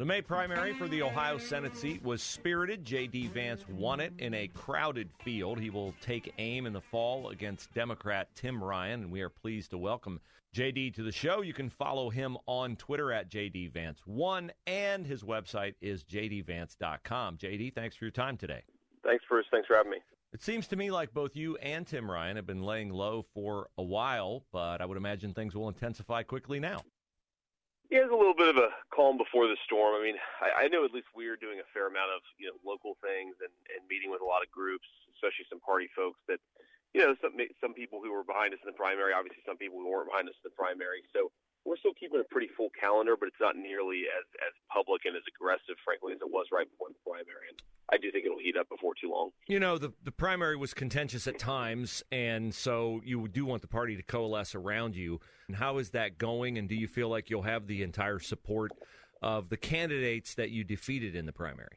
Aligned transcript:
The 0.00 0.06
May 0.06 0.22
primary 0.22 0.72
for 0.72 0.88
the 0.88 1.02
Ohio 1.02 1.36
Senate 1.36 1.76
seat 1.76 2.02
was 2.02 2.22
spirited. 2.22 2.86
J.D. 2.86 3.26
Vance 3.26 3.68
won 3.68 4.00
it 4.00 4.14
in 4.18 4.32
a 4.32 4.48
crowded 4.48 5.10
field. 5.22 5.60
He 5.60 5.68
will 5.68 5.94
take 6.00 6.32
aim 6.38 6.64
in 6.64 6.72
the 6.72 6.80
fall 6.80 7.28
against 7.28 7.74
Democrat 7.74 8.34
Tim 8.34 8.64
Ryan, 8.64 9.02
and 9.02 9.12
we 9.12 9.20
are 9.20 9.28
pleased 9.28 9.72
to 9.72 9.76
welcome 9.76 10.18
JD 10.56 10.94
to 10.94 11.02
the 11.02 11.12
show. 11.12 11.42
You 11.42 11.52
can 11.52 11.68
follow 11.68 12.08
him 12.08 12.38
on 12.46 12.76
Twitter 12.76 13.12
at 13.12 13.30
JD 13.30 13.72
Vance1, 13.72 14.48
and 14.66 15.06
his 15.06 15.22
website 15.22 15.74
is 15.82 16.02
jdvance.com. 16.04 17.36
JD, 17.36 17.74
thanks 17.74 17.94
for 17.94 18.06
your 18.06 18.12
time 18.12 18.38
today. 18.38 18.62
Thanks, 19.04 19.22
Bruce. 19.28 19.44
Thanks 19.50 19.66
for 19.66 19.76
having 19.76 19.92
me. 19.92 19.98
It 20.32 20.40
seems 20.40 20.66
to 20.68 20.76
me 20.76 20.90
like 20.90 21.12
both 21.12 21.36
you 21.36 21.58
and 21.58 21.86
Tim 21.86 22.10
Ryan 22.10 22.36
have 22.36 22.46
been 22.46 22.62
laying 22.62 22.88
low 22.88 23.26
for 23.34 23.68
a 23.76 23.82
while, 23.82 24.46
but 24.50 24.80
I 24.80 24.86
would 24.86 24.96
imagine 24.96 25.34
things 25.34 25.54
will 25.54 25.68
intensify 25.68 26.22
quickly 26.22 26.58
now. 26.58 26.84
Yeah, 27.90 28.06
it's 28.06 28.14
a 28.14 28.16
little 28.16 28.38
bit 28.38 28.46
of 28.46 28.54
a 28.54 28.70
calm 28.94 29.18
before 29.18 29.50
the 29.50 29.58
storm. 29.66 29.98
I 29.98 30.02
mean, 30.02 30.14
I, 30.38 30.64
I 30.64 30.70
know 30.70 30.86
at 30.86 30.94
least 30.94 31.10
we're 31.10 31.34
doing 31.34 31.58
a 31.58 31.66
fair 31.74 31.90
amount 31.90 32.14
of 32.14 32.22
you 32.38 32.46
know 32.46 32.54
local 32.62 32.94
things 33.02 33.34
and, 33.42 33.50
and 33.74 33.82
meeting 33.90 34.14
with 34.14 34.22
a 34.22 34.28
lot 34.30 34.46
of 34.46 34.48
groups, 34.54 34.86
especially 35.18 35.50
some 35.50 35.58
party 35.58 35.90
folks 35.98 36.22
that 36.30 36.38
you 36.94 37.02
know 37.02 37.18
some 37.18 37.34
some 37.58 37.74
people 37.74 37.98
who 37.98 38.14
were 38.14 38.22
behind 38.22 38.54
us 38.54 38.62
in 38.62 38.70
the 38.70 38.78
primary, 38.78 39.10
obviously 39.10 39.42
some 39.42 39.58
people 39.58 39.82
who 39.82 39.90
weren't 39.90 40.06
behind 40.06 40.30
us 40.30 40.38
in 40.38 40.46
the 40.46 40.54
primary. 40.54 41.02
So 41.10 41.34
we're 41.64 41.76
still 41.76 41.94
keeping 41.98 42.20
a 42.20 42.24
pretty 42.24 42.48
full 42.56 42.70
calendar, 42.78 43.16
but 43.18 43.26
it's 43.28 43.40
not 43.40 43.56
nearly 43.56 44.04
as 44.08 44.24
as 44.46 44.52
public 44.72 45.02
and 45.04 45.16
as 45.16 45.22
aggressive, 45.28 45.76
frankly, 45.84 46.12
as 46.12 46.20
it 46.20 46.30
was 46.30 46.46
right 46.52 46.68
before 46.70 46.88
the 46.88 47.00
primary. 47.04 47.48
And 47.48 47.60
I 47.92 47.98
do 47.98 48.10
think 48.10 48.24
it'll 48.24 48.38
heat 48.38 48.56
up 48.56 48.68
before 48.68 48.94
too 49.00 49.10
long. 49.10 49.30
You 49.46 49.60
know, 49.60 49.78
the 49.78 49.92
the 50.02 50.12
primary 50.12 50.56
was 50.56 50.72
contentious 50.72 51.26
at 51.26 51.38
times, 51.38 52.02
and 52.10 52.54
so 52.54 53.00
you 53.04 53.28
do 53.28 53.44
want 53.44 53.62
the 53.62 53.68
party 53.68 53.96
to 53.96 54.02
coalesce 54.02 54.54
around 54.54 54.96
you. 54.96 55.20
And 55.48 55.56
how 55.56 55.78
is 55.78 55.90
that 55.90 56.18
going? 56.18 56.58
And 56.58 56.68
do 56.68 56.74
you 56.74 56.88
feel 56.88 57.08
like 57.08 57.28
you'll 57.28 57.42
have 57.42 57.66
the 57.66 57.82
entire 57.82 58.18
support 58.18 58.72
of 59.22 59.48
the 59.48 59.56
candidates 59.56 60.34
that 60.36 60.50
you 60.50 60.64
defeated 60.64 61.14
in 61.14 61.26
the 61.26 61.32
primary? 61.32 61.76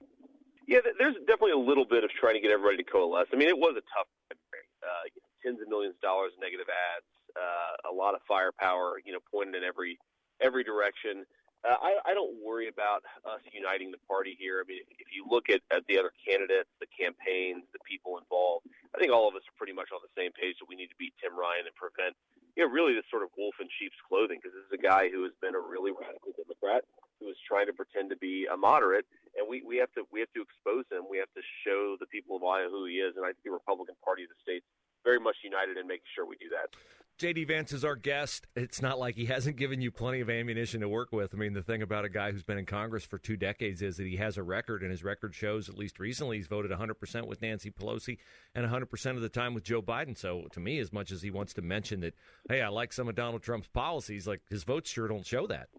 Yeah, 0.68 0.80
there's 0.98 1.16
definitely 1.28 1.52
a 1.52 1.66
little 1.66 1.84
bit 1.84 2.06
of 2.06 2.10
trying 2.12 2.36
to 2.36 2.40
get 2.40 2.52
everybody 2.52 2.78
to 2.78 2.88
coalesce. 2.88 3.28
I 3.34 3.36
mean, 3.36 3.50
it 3.50 3.58
was 3.58 3.76
a 3.76 3.84
tough 3.92 4.08
primary. 4.32 4.68
Uh, 4.80 5.12
tens 5.44 5.60
of 5.60 5.68
millions 5.68 5.96
of 6.00 6.02
dollars 6.02 6.32
in 6.36 6.40
negative 6.40 6.72
ads, 6.72 7.10
uh, 7.36 7.90
a 7.90 7.94
lot 7.94 8.16
of 8.16 8.22
firepower, 8.28 9.02
you 9.06 9.14
know, 9.14 9.20
pointed 9.32 9.56
in 9.56 9.64
every 9.64 9.98
every 10.42 10.64
direction. 10.64 11.26
Uh, 11.64 11.80
I, 11.80 12.12
I 12.12 12.14
don't 12.14 12.36
worry 12.44 12.68
about 12.68 13.08
us 13.24 13.40
uniting 13.56 13.88
the 13.88 14.02
party 14.04 14.36
here. 14.36 14.60
I 14.60 14.68
mean, 14.68 14.84
if, 15.00 15.08
you 15.16 15.24
look 15.24 15.48
at, 15.48 15.64
at 15.72 15.88
the 15.88 15.96
other 15.96 16.12
candidates, 16.20 16.68
the 16.84 16.92
campaigns, 16.92 17.64
the 17.72 17.80
people 17.88 18.20
involved, 18.20 18.68
I 18.92 19.00
think 19.00 19.16
all 19.16 19.32
of 19.32 19.36
us 19.40 19.48
are 19.48 19.56
pretty 19.56 19.72
much 19.72 19.88
on 19.96 20.04
the 20.04 20.12
same 20.12 20.36
page 20.36 20.60
that 20.60 20.68
we 20.68 20.76
need 20.76 20.92
to 20.92 21.00
beat 21.00 21.16
Tim 21.24 21.32
Ryan 21.32 21.64
and 21.64 21.76
prevent, 21.80 22.20
you 22.60 22.68
know, 22.68 22.70
really 22.70 22.92
this 22.92 23.08
sort 23.08 23.24
of 23.24 23.32
wolf 23.40 23.56
in 23.64 23.72
sheep's 23.80 23.96
clothing 24.04 24.44
because 24.44 24.52
this 24.52 24.68
is 24.68 24.76
a 24.76 24.84
guy 24.84 25.08
who 25.08 25.24
has 25.24 25.32
been 25.40 25.56
a 25.56 25.64
really 25.64 25.96
radical 25.96 26.36
Democrat 26.36 26.84
who 27.24 27.32
is 27.32 27.40
trying 27.48 27.72
to 27.72 27.76
pretend 27.76 28.12
to 28.12 28.20
be 28.20 28.44
a 28.52 28.58
moderate, 28.60 29.08
and 29.40 29.48
we, 29.48 29.64
we 29.64 29.80
have 29.80 29.88
to 29.96 30.04
we 30.12 30.20
have 30.20 30.32
to 30.36 30.44
expose 30.44 30.84
him. 30.92 31.08
We 31.08 31.18
have 31.24 31.32
to 31.40 31.44
show 31.64 31.96
the 31.96 32.10
people 32.12 32.36
of 32.36 32.44
Ohio 32.44 32.68
who 32.68 32.84
he 32.92 33.00
is, 33.00 33.16
and 33.16 33.24
I 33.24 33.32
think 33.32 33.48
the 33.48 33.56
Republican 33.56 33.96
Party 34.04 34.28
of 34.28 34.30
the 34.36 34.40
state's 34.44 34.68
very 35.08 35.20
much 35.20 35.40
united 35.48 35.80
in 35.80 35.88
making 35.88 36.12
sure 36.12 36.28
we 36.28 36.36
do 36.44 36.52
that. 36.52 36.76
JD 37.20 37.48
Vance 37.48 37.72
is 37.72 37.86
our 37.86 37.96
guest. 37.96 38.48
It's 38.56 38.82
not 38.82 38.98
like 38.98 39.16
he 39.16 39.26
hasn't 39.26 39.56
given 39.56 39.82
you 39.82 39.92
plenty 39.92 40.20
of 40.20 40.30
ammunition 40.32 40.82
to 40.82 40.90
work 40.90 41.12
with. 41.12 41.34
I 41.34 41.38
mean, 41.38 41.54
the 41.54 41.62
thing 41.62 41.84
about 41.84 42.06
a 42.06 42.10
guy 42.10 42.32
who's 42.32 42.44
been 42.44 42.58
in 42.58 42.66
Congress 42.66 43.06
for 43.06 43.20
two 43.20 43.38
decades 43.38 43.84
is 43.84 43.98
that 43.98 44.08
he 44.08 44.16
has 44.18 44.38
a 44.38 44.44
record, 44.44 44.82
and 44.82 44.90
his 44.90 45.04
record 45.04 45.36
shows, 45.36 45.70
at 45.70 45.78
least 45.78 46.00
recently, 46.00 46.38
he's 46.38 46.48
voted 46.48 46.72
100% 46.72 47.28
with 47.28 47.42
Nancy 47.42 47.70
Pelosi 47.70 48.18
and 48.56 48.68
100% 48.68 49.12
of 49.12 49.22
the 49.22 49.30
time 49.30 49.54
with 49.54 49.64
Joe 49.64 49.82
Biden. 49.82 50.18
So, 50.18 50.48
to 50.52 50.60
me, 50.60 50.80
as 50.80 50.92
much 50.92 51.12
as 51.12 51.22
he 51.22 51.30
wants 51.30 51.54
to 51.54 51.62
mention 51.62 52.00
that, 52.02 52.16
hey, 52.50 52.62
I 52.62 52.70
like 52.70 52.92
some 52.92 53.08
of 53.08 53.16
Donald 53.16 53.44
Trump's 53.44 53.70
policies, 53.70 54.28
like 54.28 54.42
his 54.50 54.64
votes 54.64 54.90
sure 54.90 55.08
don't 55.08 55.26
show 55.26 55.46
that. 55.48 55.70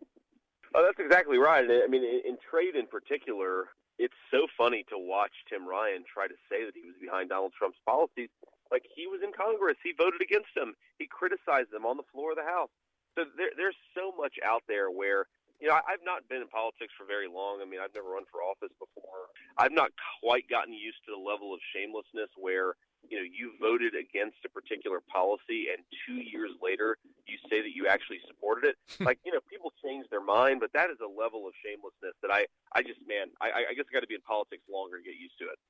Oh, 0.74 0.84
that's 0.84 1.04
exactly 1.04 1.38
right. 1.38 1.64
I 1.64 1.88
mean, 1.88 2.04
in 2.04 2.36
trade 2.48 2.76
in 2.76 2.86
particular, 2.86 3.70
it's 3.98 4.14
so 4.30 4.46
funny 4.56 4.84
to 4.88 4.96
watch 4.96 5.32
Tim 5.50 5.66
Ryan 5.68 6.04
try 6.12 6.28
to 6.28 6.34
say 6.48 6.64
that 6.64 6.74
he 6.74 6.86
was 6.86 6.94
behind 7.00 7.28
Donald 7.28 7.52
Trump's 7.58 7.78
policies 7.84 8.30
like 8.74 8.90
he 8.90 9.06
was 9.06 9.22
in 9.22 9.30
Congress, 9.30 9.78
he 9.86 9.94
voted 9.94 10.18
against 10.18 10.50
them. 10.58 10.74
He 10.98 11.06
criticized 11.06 11.70
them 11.70 11.86
on 11.86 11.94
the 11.94 12.08
floor 12.10 12.34
of 12.34 12.38
the 12.42 12.50
House. 12.50 12.74
So 13.14 13.22
there, 13.38 13.54
there's 13.54 13.78
so 13.94 14.10
much 14.18 14.34
out 14.42 14.66
there 14.66 14.90
where 14.90 15.30
you 15.62 15.70
know 15.70 15.78
I've 15.78 16.02
not 16.02 16.26
been 16.26 16.42
in 16.42 16.50
politics 16.50 16.90
for 16.98 17.06
very 17.06 17.30
long. 17.30 17.62
I 17.62 17.66
mean, 17.70 17.78
I've 17.78 17.94
never 17.94 18.10
run 18.10 18.26
for 18.26 18.42
office 18.42 18.74
before. 18.82 19.30
I've 19.54 19.70
not 19.70 19.94
quite 20.18 20.50
gotten 20.50 20.74
used 20.74 20.98
to 21.06 21.14
the 21.14 21.22
level 21.22 21.54
of 21.54 21.62
shamelessness 21.70 22.34
where 22.34 22.74
you 23.06 23.14
know 23.14 23.22
you 23.22 23.54
voted 23.62 23.94
against 23.94 24.42
a 24.42 24.50
particular 24.50 24.98
policy 25.06 25.70
and 25.70 25.86
two 26.02 26.18
years 26.18 26.50
later 26.58 26.98
you 27.30 27.38
say 27.46 27.62
that 27.62 27.70
you 27.70 27.86
actually 27.86 28.18
supported 28.26 28.74
it. 28.74 28.76
Hmm. 28.98 29.06
like 29.06 29.22
you 29.22 29.30
know, 29.30 29.38
people 29.46 29.70
change 29.78 30.10
their 30.10 30.24
mind, 30.24 30.58
but 30.58 30.74
that 30.74 30.90
is 30.90 30.98
a 30.98 31.06
level 31.06 31.46
of 31.46 31.54
shamelessness 31.62 32.18
that 32.26 32.34
I 32.34 32.50
I 32.74 32.82
just 32.82 32.98
man 33.06 33.30
I, 33.38 33.70
I 33.70 33.72
guess 33.78 33.86
I 33.86 33.94
got 33.94 34.02
to 34.02 34.10
be 34.10 34.18
in 34.18 34.26
politics 34.26 34.66
longer 34.66 34.98
to 34.98 35.06
get 35.06 35.14
used 35.14 35.38
to 35.38 35.46
it. 35.46 35.62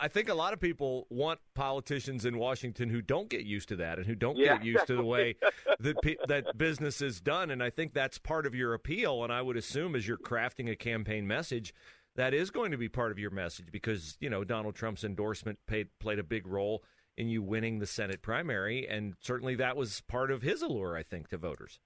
I 0.00 0.08
think 0.08 0.28
a 0.28 0.34
lot 0.34 0.52
of 0.52 0.60
people 0.60 1.06
want 1.10 1.40
politicians 1.54 2.24
in 2.24 2.38
Washington 2.38 2.88
who 2.88 3.00
don't 3.00 3.28
get 3.28 3.44
used 3.44 3.68
to 3.68 3.76
that 3.76 3.98
and 3.98 4.06
who 4.06 4.14
don't 4.14 4.36
yeah. 4.36 4.56
get 4.56 4.64
used 4.64 4.86
to 4.88 4.96
the 4.96 5.04
way 5.04 5.36
that 5.80 6.18
that 6.28 6.58
business 6.58 7.00
is 7.00 7.20
done. 7.20 7.50
And 7.50 7.62
I 7.62 7.70
think 7.70 7.94
that's 7.94 8.18
part 8.18 8.46
of 8.46 8.54
your 8.54 8.74
appeal. 8.74 9.22
And 9.22 9.32
I 9.32 9.42
would 9.42 9.56
assume 9.56 9.94
as 9.94 10.06
you're 10.08 10.18
crafting 10.18 10.70
a 10.70 10.76
campaign 10.76 11.26
message, 11.26 11.74
that 12.16 12.34
is 12.34 12.50
going 12.50 12.70
to 12.70 12.76
be 12.76 12.88
part 12.88 13.12
of 13.12 13.18
your 13.18 13.30
message 13.30 13.66
because 13.72 14.16
you 14.20 14.30
know 14.30 14.44
Donald 14.44 14.74
Trump's 14.74 15.04
endorsement 15.04 15.58
paid, 15.66 15.88
played 15.98 16.18
a 16.18 16.24
big 16.24 16.46
role 16.46 16.82
in 17.16 17.28
you 17.28 17.42
winning 17.42 17.78
the 17.78 17.86
Senate 17.86 18.22
primary, 18.22 18.88
and 18.88 19.14
certainly 19.20 19.54
that 19.56 19.76
was 19.76 20.00
part 20.02 20.30
of 20.30 20.42
his 20.42 20.62
allure, 20.62 20.96
I 20.96 21.02
think, 21.02 21.28
to 21.28 21.38
voters. 21.38 21.78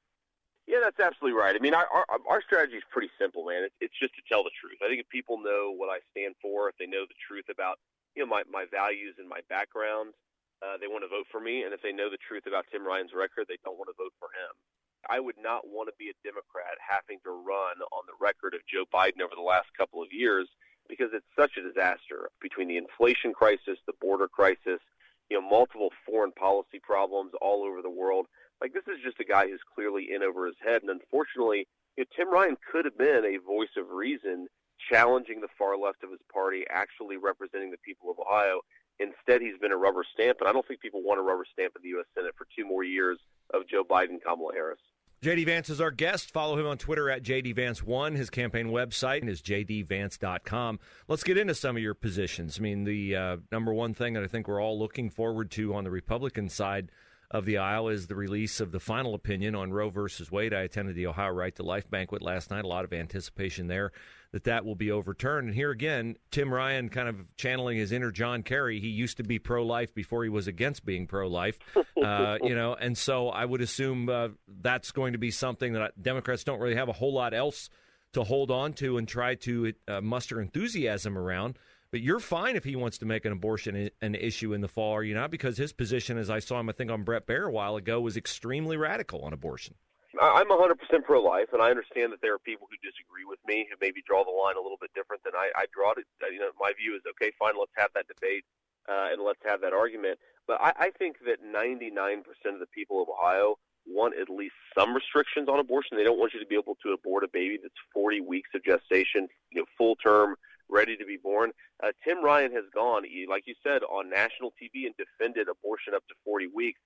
Yeah, 0.67 0.79
that's 0.83 1.01
absolutely 1.01 1.39
right. 1.39 1.57
I 1.57 1.59
mean, 1.61 1.75
our 1.75 1.87
our, 1.89 2.07
our 2.29 2.43
strategy 2.43 2.77
is 2.77 2.85
pretty 2.91 3.11
simple, 3.19 3.45
man. 3.45 3.65
It's, 3.65 3.75
it's 3.81 3.99
just 4.01 4.15
to 4.17 4.23
tell 4.29 4.45
the 4.45 4.53
truth. 4.61 4.79
I 4.85 4.89
think 4.89 5.01
if 5.01 5.09
people 5.09 5.39
know 5.39 5.73
what 5.75 5.89
I 5.89 6.01
stand 6.13 6.35
for, 6.43 6.69
if 6.69 6.77
they 6.79 6.87
know 6.87 7.05
the 7.09 7.17
truth 7.27 7.47
about 7.51 7.79
you 8.19 8.27
know 8.27 8.35
my 8.35 8.43
my 8.51 8.67
values 8.67 9.15
and 9.23 9.31
my 9.31 9.39
background, 9.47 10.11
uh, 10.59 10.75
they 10.75 10.91
want 10.91 11.07
to 11.07 11.09
vote 11.09 11.31
for 11.31 11.39
me. 11.39 11.63
And 11.63 11.71
if 11.71 11.79
they 11.87 11.95
know 11.95 12.11
the 12.11 12.19
truth 12.19 12.51
about 12.51 12.67
Tim 12.67 12.83
Ryan's 12.83 13.15
record, 13.15 13.47
they 13.47 13.63
don't 13.63 13.79
want 13.79 13.95
to 13.95 14.03
vote 14.03 14.11
for 14.19 14.35
him. 14.35 14.59
I 15.07 15.23
would 15.23 15.39
not 15.39 15.71
want 15.71 15.87
to 15.87 15.95
be 16.03 16.11
a 16.11 16.23
Democrat 16.27 16.75
having 16.83 17.23
to 17.23 17.31
run 17.31 17.79
on 17.95 18.03
the 18.11 18.19
record 18.19 18.59
of 18.59 18.67
Joe 18.67 18.83
Biden 18.91 19.23
over 19.23 19.39
the 19.39 19.47
last 19.47 19.71
couple 19.79 20.03
of 20.03 20.11
years 20.11 20.51
because 20.91 21.15
it's 21.15 21.31
such 21.39 21.55
a 21.55 21.63
disaster 21.63 22.35
between 22.43 22.67
the 22.67 22.77
inflation 22.77 23.31
crisis, 23.31 23.79
the 23.87 23.95
border 24.03 24.27
crisis, 24.27 24.83
you 25.31 25.39
know, 25.39 25.45
multiple 25.47 25.95
foreign 26.03 26.35
policy 26.35 26.83
problems 26.83 27.31
all 27.39 27.63
over 27.63 27.87
the 27.87 27.95
world. 27.95 28.27
Like 28.59 28.75
this 28.75 28.91
is 28.91 28.99
just 28.99 29.23
a 29.23 29.31
guy 29.31 29.47
who's 29.47 29.63
clearly 29.63 30.11
in 30.11 30.27
over 30.27 30.51
his 30.51 30.59
head, 30.59 30.83
and 30.83 30.91
unfortunately, 30.91 31.71
you 31.95 32.03
know, 32.03 32.11
Tim 32.19 32.35
Ryan 32.35 32.59
could 32.67 32.83
have 32.83 32.99
been 32.99 33.23
a 33.23 33.39
voice 33.47 33.79
of 33.79 33.95
reason 33.95 34.51
challenging 34.91 35.41
the 35.41 35.49
far 35.59 35.77
left 35.77 36.05
of 36.05 36.11
his 36.11 36.21
party, 36.33 36.65
actually 36.71 37.17
representing 37.17 37.71
the 37.71 37.79
people 37.79 38.11
of 38.11 38.19
Ohio. 38.19 38.61
Instead, 39.01 39.41
he's 39.41 39.59
been 39.61 39.73
a 39.73 39.77
rubber 39.77 40.05
stamp, 40.13 40.39
and 40.41 40.49
I 40.49 40.53
don't 40.53 40.67
think 40.67 40.81
people 40.81 41.03
want 41.03 41.21
a 41.21 41.23
rubber 41.23 41.45
stamp 41.53 41.75
in 41.77 41.83
the 41.83 41.89
U.S. 41.91 42.07
Senate 42.15 42.35
for 42.37 42.47
two 42.57 42.67
more 42.67 42.83
years 42.83 43.19
of 43.55 43.63
Joe 43.69 43.85
Biden, 43.85 44.23
Kamala 44.23 44.53
Harris. 44.53 44.81
JD 45.23 45.47
Vance 45.47 45.69
is 45.69 45.81
our 45.81 45.91
guest. 45.91 46.31
Follow 46.31 46.57
him 46.57 46.67
on 46.67 46.79
Twitter 46.79 47.11
at 47.11 47.25
JDVance1. 47.25 48.15
His 48.15 48.31
campaign 48.31 48.69
website 48.69 49.29
is 49.29 49.43
jdvance.com. 49.43 50.79
Let's 51.09 51.25
get 51.25 51.37
into 51.37 51.57
some 51.57 51.77
of 51.77 51.83
your 51.83 51.95
positions. 51.95 52.59
I 52.59 52.63
mean, 52.63 52.85
the 52.85 53.17
uh, 53.17 53.37
number 53.51 53.73
one 53.73 53.95
thing 53.95 54.15
that 54.15 54.23
I 54.23 54.29
think 54.29 54.47
we're 54.47 54.63
all 54.63 54.79
looking 54.79 55.11
forward 55.11 55.51
to 55.53 55.75
on 55.75 55.83
the 55.83 55.91
Republican 55.91 56.49
side 56.49 56.93
of 57.31 57.45
the 57.45 57.59
aisle 57.59 57.89
is 57.89 58.07
the 58.07 58.15
release 58.15 58.61
of 58.61 58.73
the 58.73 58.81
final 58.81 59.15
opinion 59.15 59.55
on 59.55 59.71
Roe 59.71 59.91
versus 59.91 60.31
Wade. 60.31 60.55
I 60.55 60.63
attended 60.63 60.95
the 60.95 61.07
Ohio 61.07 61.31
Right 61.31 61.55
to 61.57 61.63
Life 61.63 61.91
banquet 61.91 62.23
last 62.23 62.51
night. 62.51 62.65
A 62.65 62.69
lot 62.69 62.85
of 62.85 62.93
anticipation 62.93 63.67
there 63.67 63.93
that 64.33 64.45
that 64.45 64.65
will 64.65 64.75
be 64.75 64.91
overturned. 64.91 65.49
And 65.49 65.55
here 65.55 65.71
again, 65.71 66.17
Tim 66.31 66.53
Ryan 66.53 66.89
kind 66.89 67.09
of 67.09 67.17
channeling 67.37 67.79
his 67.79 67.93
inner 67.93 68.11
John 68.11 68.43
Kerry. 68.43 68.81
He 68.81 68.89
used 68.89 69.19
to 69.19 69.23
be 69.23 69.39
pro-life 69.39 69.95
before 69.95 70.23
he 70.23 70.31
was 70.31 70.47
against 70.47 70.85
being 70.85 71.07
pro-life, 71.07 71.59
uh, 72.03 72.39
you 72.43 72.55
know. 72.55 72.75
And 72.75 72.97
so 72.97 73.29
I 73.29 73.45
would 73.45 73.61
assume 73.61 74.09
uh, 74.09 74.29
that's 74.61 74.93
going 74.93 75.13
to 75.13 75.19
be 75.19 75.31
something 75.31 75.75
that 75.75 76.03
Democrats 76.03 76.45
don't 76.45 76.61
really 76.61 76.77
have 76.77 76.89
a 76.89 76.95
whole 76.95 77.13
lot 77.13 77.35
else 77.35 77.71
to 78.13 78.25
hold 78.25 78.51
on 78.51 78.73
to 78.75 78.97
and 78.97 79.07
try 79.07 79.35
to 79.35 79.73
uh, 79.87 80.01
muster 80.01 80.41
enthusiasm 80.41 81.17
around. 81.17 81.59
But 81.91 82.03
you're 82.03 82.21
fine 82.21 82.57
if 82.57 82.65
he 82.65 82.77
wants 82.77 82.99
to 82.99 83.07
make 83.07 83.25
an 83.25 83.33
abortion 83.33 83.91
an 84.03 84.15
issue 84.15 84.53
in 84.53 84.61
the 84.61 84.69
fall, 84.69 84.93
are 84.93 85.03
you 85.03 85.15
not? 85.15 85.31
Because 85.31 85.57
his 85.57 85.73
position, 85.73 86.19
as 86.19 86.29
I 86.29 86.39
saw 86.39 86.61
him, 86.61 86.69
I 86.69 86.73
think 86.73 86.91
on 86.91 87.03
Bret 87.03 87.27
Baier 87.27 87.47
a 87.47 87.51
while 87.51 87.77
ago, 87.77 88.01
was 88.01 88.17
extremely 88.17 88.77
radical 88.77 89.23
on 89.23 89.33
abortion. 89.33 89.75
I'm 90.21 90.49
100% 90.49 90.75
pro-life, 91.05 91.49
and 91.53 91.63
I 91.63 91.71
understand 91.71 92.13
that 92.13 92.21
there 92.21 92.35
are 92.35 92.39
people 92.39 92.67
who 92.71 92.77
disagree 92.83 93.25
with 93.25 93.39
me 93.47 93.69
who 93.71 93.77
maybe 93.81 94.03
draw 94.07 94.25
the 94.25 94.31
line 94.31 94.57
a 94.57 94.61
little 94.61 94.79
bit 94.81 94.91
different 94.95 95.23
than 95.23 95.35
I, 95.37 95.51
I 95.55 95.67
draw 95.73 95.93
it. 95.93 96.05
You 96.33 96.41
know, 96.41 96.51
my 96.59 96.73
view 96.77 96.97
is 96.97 97.03
okay, 97.11 97.33
fine, 97.39 97.55
let's 97.59 97.73
have 97.77 97.91
that 97.95 98.09
debate 98.09 98.45
uh, 98.89 99.13
and 99.13 99.23
let's 99.23 99.41
have 99.47 99.61
that 99.61 99.73
argument. 99.73 100.19
But 100.47 100.61
I, 100.61 100.73
I 100.77 100.91
think 100.91 101.17
that 101.27 101.45
99% 101.45 102.25
of 102.53 102.59
the 102.59 102.67
people 102.75 103.03
of 103.03 103.09
Ohio 103.09 103.57
want 103.87 104.15
at 104.19 104.29
least 104.29 104.55
some 104.77 104.95
restrictions 104.95 105.49
on 105.49 105.59
abortion. 105.59 105.97
They 105.97 106.05
don't 106.05 106.19
want 106.19 106.35
you 106.35 106.41
to 106.41 106.47
be 106.47 106.57
able 106.57 106.77
to 106.83 106.93
abort 106.93 107.25
a 107.25 107.29
baby 107.33 107.59
that's 107.63 107.75
40 107.95 108.21
weeks 108.21 108.51
of 108.55 108.65
gestation, 108.65 109.29
you 109.51 109.61
know, 109.61 109.67
full 109.77 109.97
term, 109.97 110.37
ready 110.71 110.97
to 110.97 111.05
be 111.05 111.17
born. 111.17 111.51
Uh, 111.83 111.93
Tim 112.07 112.23
Ryan 112.23 112.53
has 112.53 112.65
gone, 112.75 113.05
like 113.29 113.45
you 113.47 113.55
said, 113.63 113.83
on 113.83 114.11
national 114.11 114.51
TV 114.51 114.87
and 114.87 114.95
defended 114.97 115.49
abortion 115.49 115.95
up 115.95 116.07
to 116.09 116.15
40 116.25 116.49
weeks. 116.55 116.81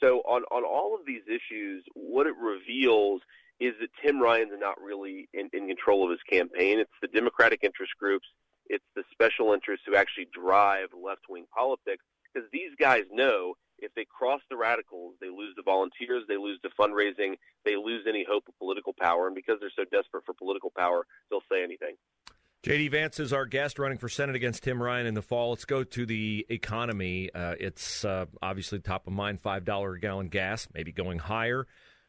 So 0.00 0.18
on 0.20 0.42
on 0.52 0.64
all 0.64 0.94
of 0.94 1.06
these 1.06 1.22
issues, 1.26 1.84
what 1.94 2.26
it 2.26 2.34
reveals 2.36 3.20
is 3.58 3.74
that 3.80 3.90
Tim 4.00 4.20
Ryan's 4.20 4.52
not 4.58 4.80
really 4.80 5.28
in, 5.34 5.48
in 5.52 5.66
control 5.66 6.04
of 6.04 6.10
his 6.10 6.22
campaign. 6.30 6.78
It's 6.78 6.90
the 7.02 7.08
Democratic 7.08 7.64
interest 7.64 7.92
groups, 7.98 8.26
it's 8.68 8.84
the 8.94 9.02
special 9.10 9.52
interests 9.52 9.84
who 9.86 9.96
actually 9.96 10.28
drive 10.32 10.88
left 10.94 11.22
wing 11.28 11.46
politics 11.54 12.04
because 12.32 12.48
these 12.52 12.70
guys 12.78 13.04
know 13.10 13.54
if 13.78 13.94
they 13.94 14.04
cross 14.04 14.40
the 14.50 14.56
radicals, 14.56 15.14
they 15.20 15.28
lose 15.28 15.54
the 15.56 15.62
volunteers, 15.62 16.24
they 16.28 16.36
lose 16.36 16.58
the 16.62 16.70
fundraising, 16.78 17.34
they 17.64 17.76
lose 17.76 18.04
any 18.08 18.26
hope 18.28 18.44
of 18.48 18.58
political 18.58 18.92
power, 18.98 19.26
and 19.26 19.36
because 19.36 19.56
they're 19.60 19.72
so 19.74 19.84
desperate 19.90 20.24
for 20.26 20.34
political 20.34 20.72
power, 20.76 21.06
they'll 21.30 21.46
say 21.50 21.62
anything. 21.62 21.94
JD 22.64 22.90
Vance 22.90 23.20
is 23.20 23.32
our 23.32 23.46
guest 23.46 23.78
running 23.78 23.98
for 23.98 24.08
Senate 24.08 24.34
against 24.34 24.64
Tim 24.64 24.82
Ryan 24.82 25.06
in 25.06 25.14
the 25.14 25.22
fall. 25.22 25.50
Let's 25.50 25.64
go 25.64 25.84
to 25.84 26.04
the 26.04 26.44
economy. 26.48 27.30
Uh, 27.32 27.54
it's 27.60 28.04
uh, 28.04 28.26
obviously 28.42 28.80
top 28.80 29.06
of 29.06 29.12
mind 29.12 29.40
$5 29.40 29.96
a 29.96 30.00
gallon 30.00 30.28
gas, 30.28 30.66
maybe 30.74 30.90
going 30.90 31.20
higher. 31.20 31.68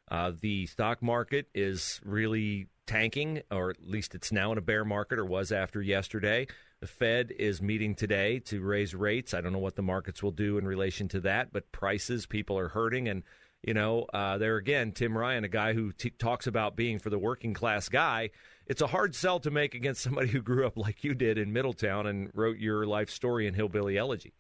Uh, 0.10 0.32
the 0.42 0.66
stock 0.66 1.04
market 1.04 1.48
is 1.54 2.02
really 2.04 2.66
tanking, 2.88 3.44
or 3.52 3.70
at 3.70 3.88
least 3.88 4.16
it's 4.16 4.32
now 4.32 4.52
in 4.52 4.58
a 4.58 4.62
bear 4.62 4.84
market, 4.84 5.20
or 5.20 5.26
was 5.26 5.52
after 5.52 5.84
yesterday. 5.84 6.48
The 6.80 6.88
Fed 6.88 7.32
is 7.38 7.62
meeting 7.62 7.94
today 7.94 8.40
to 8.46 8.60
raise 8.60 8.96
rates. 8.96 9.36
I 9.36 9.42
don't 9.42 9.54
know 9.54 9.60
what 9.60 9.76
the 9.76 9.84
markets 9.84 10.24
will 10.24 10.32
do 10.32 10.58
in 10.58 10.66
relation 10.66 11.08
to 11.10 11.20
that, 11.20 11.54
but 11.54 11.72
prices, 11.72 12.26
people 12.26 12.58
are 12.58 12.70
hurting. 12.70 13.08
And, 13.08 13.22
you 13.64 13.74
know, 13.74 14.06
uh, 14.14 14.38
there 14.38 14.58
again, 14.58 14.92
Tim 14.92 15.18
Ryan, 15.18 15.44
a 15.44 15.50
guy 15.50 15.74
who 15.74 15.92
t- 15.92 16.12
talks 16.12 16.48
about 16.48 16.76
being 16.76 17.00
for 17.00 17.10
the 17.10 17.20
working 17.20 17.54
class 17.54 17.90
guy 17.90 18.30
it's 18.70 18.82
a 18.82 18.88
hard 18.88 19.16
sell 19.16 19.40
to 19.42 19.52
make 19.52 19.74
against 19.74 20.02
somebody 20.04 20.30
who 20.30 20.42
grew 20.42 20.66
up 20.66 20.78
like 20.78 21.04
you 21.04 21.14
did 21.14 21.38
in 21.38 21.52
Middletown 21.52 22.08
and 22.08 22.30
wrote 22.34 22.60
your 22.60 22.86
life 22.86 23.10
story 23.10 23.48
in 23.48 23.56
Hillbilly 23.56 23.98
Elegy. 23.98 24.34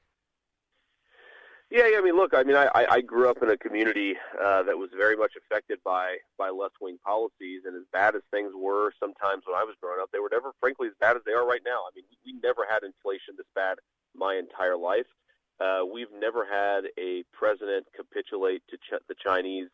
Yeah, 1.71 1.85
yeah, 1.85 1.99
I 1.99 2.01
mean, 2.01 2.15
look, 2.15 2.33
I 2.33 2.41
mean, 2.41 2.55
I, 2.55 2.69
I 2.73 3.01
grew 3.01 3.29
up 3.29 3.43
in 3.43 3.49
a 3.51 3.57
community 3.57 4.15
uh, 4.41 4.63
that 4.63 4.75
was 4.75 4.89
very 4.97 5.15
much 5.15 5.33
affected 5.37 5.77
by 5.85 6.17
by 6.35 6.49
left 6.49 6.81
wing 6.81 6.97
policies, 7.05 7.61
and 7.65 7.75
as 7.75 7.85
bad 7.93 8.15
as 8.15 8.23
things 8.31 8.53
were 8.57 8.91
sometimes 8.99 9.43
when 9.45 9.55
I 9.55 9.63
was 9.63 9.75
growing 9.79 10.01
up, 10.01 10.09
they 10.11 10.17
were 10.17 10.31
never, 10.31 10.51
frankly, 10.59 10.87
as 10.87 10.97
bad 10.99 11.15
as 11.15 11.21
they 11.27 11.31
are 11.33 11.45
right 11.45 11.61
now. 11.63 11.85
I 11.85 11.93
mean, 11.93 12.05
we 12.25 12.33
never 12.41 12.65
had 12.67 12.81
inflation 12.81 13.37
this 13.37 13.45
bad 13.53 13.77
my 14.15 14.33
entire 14.33 14.77
life. 14.77 15.05
Uh, 15.59 15.81
we've 15.91 16.11
never 16.17 16.45
had 16.45 16.85
a 16.97 17.23
president 17.33 17.85
capitulate 17.95 18.61
to 18.69 18.77
ch- 18.77 19.01
the 19.07 19.15
Chinese 19.21 19.67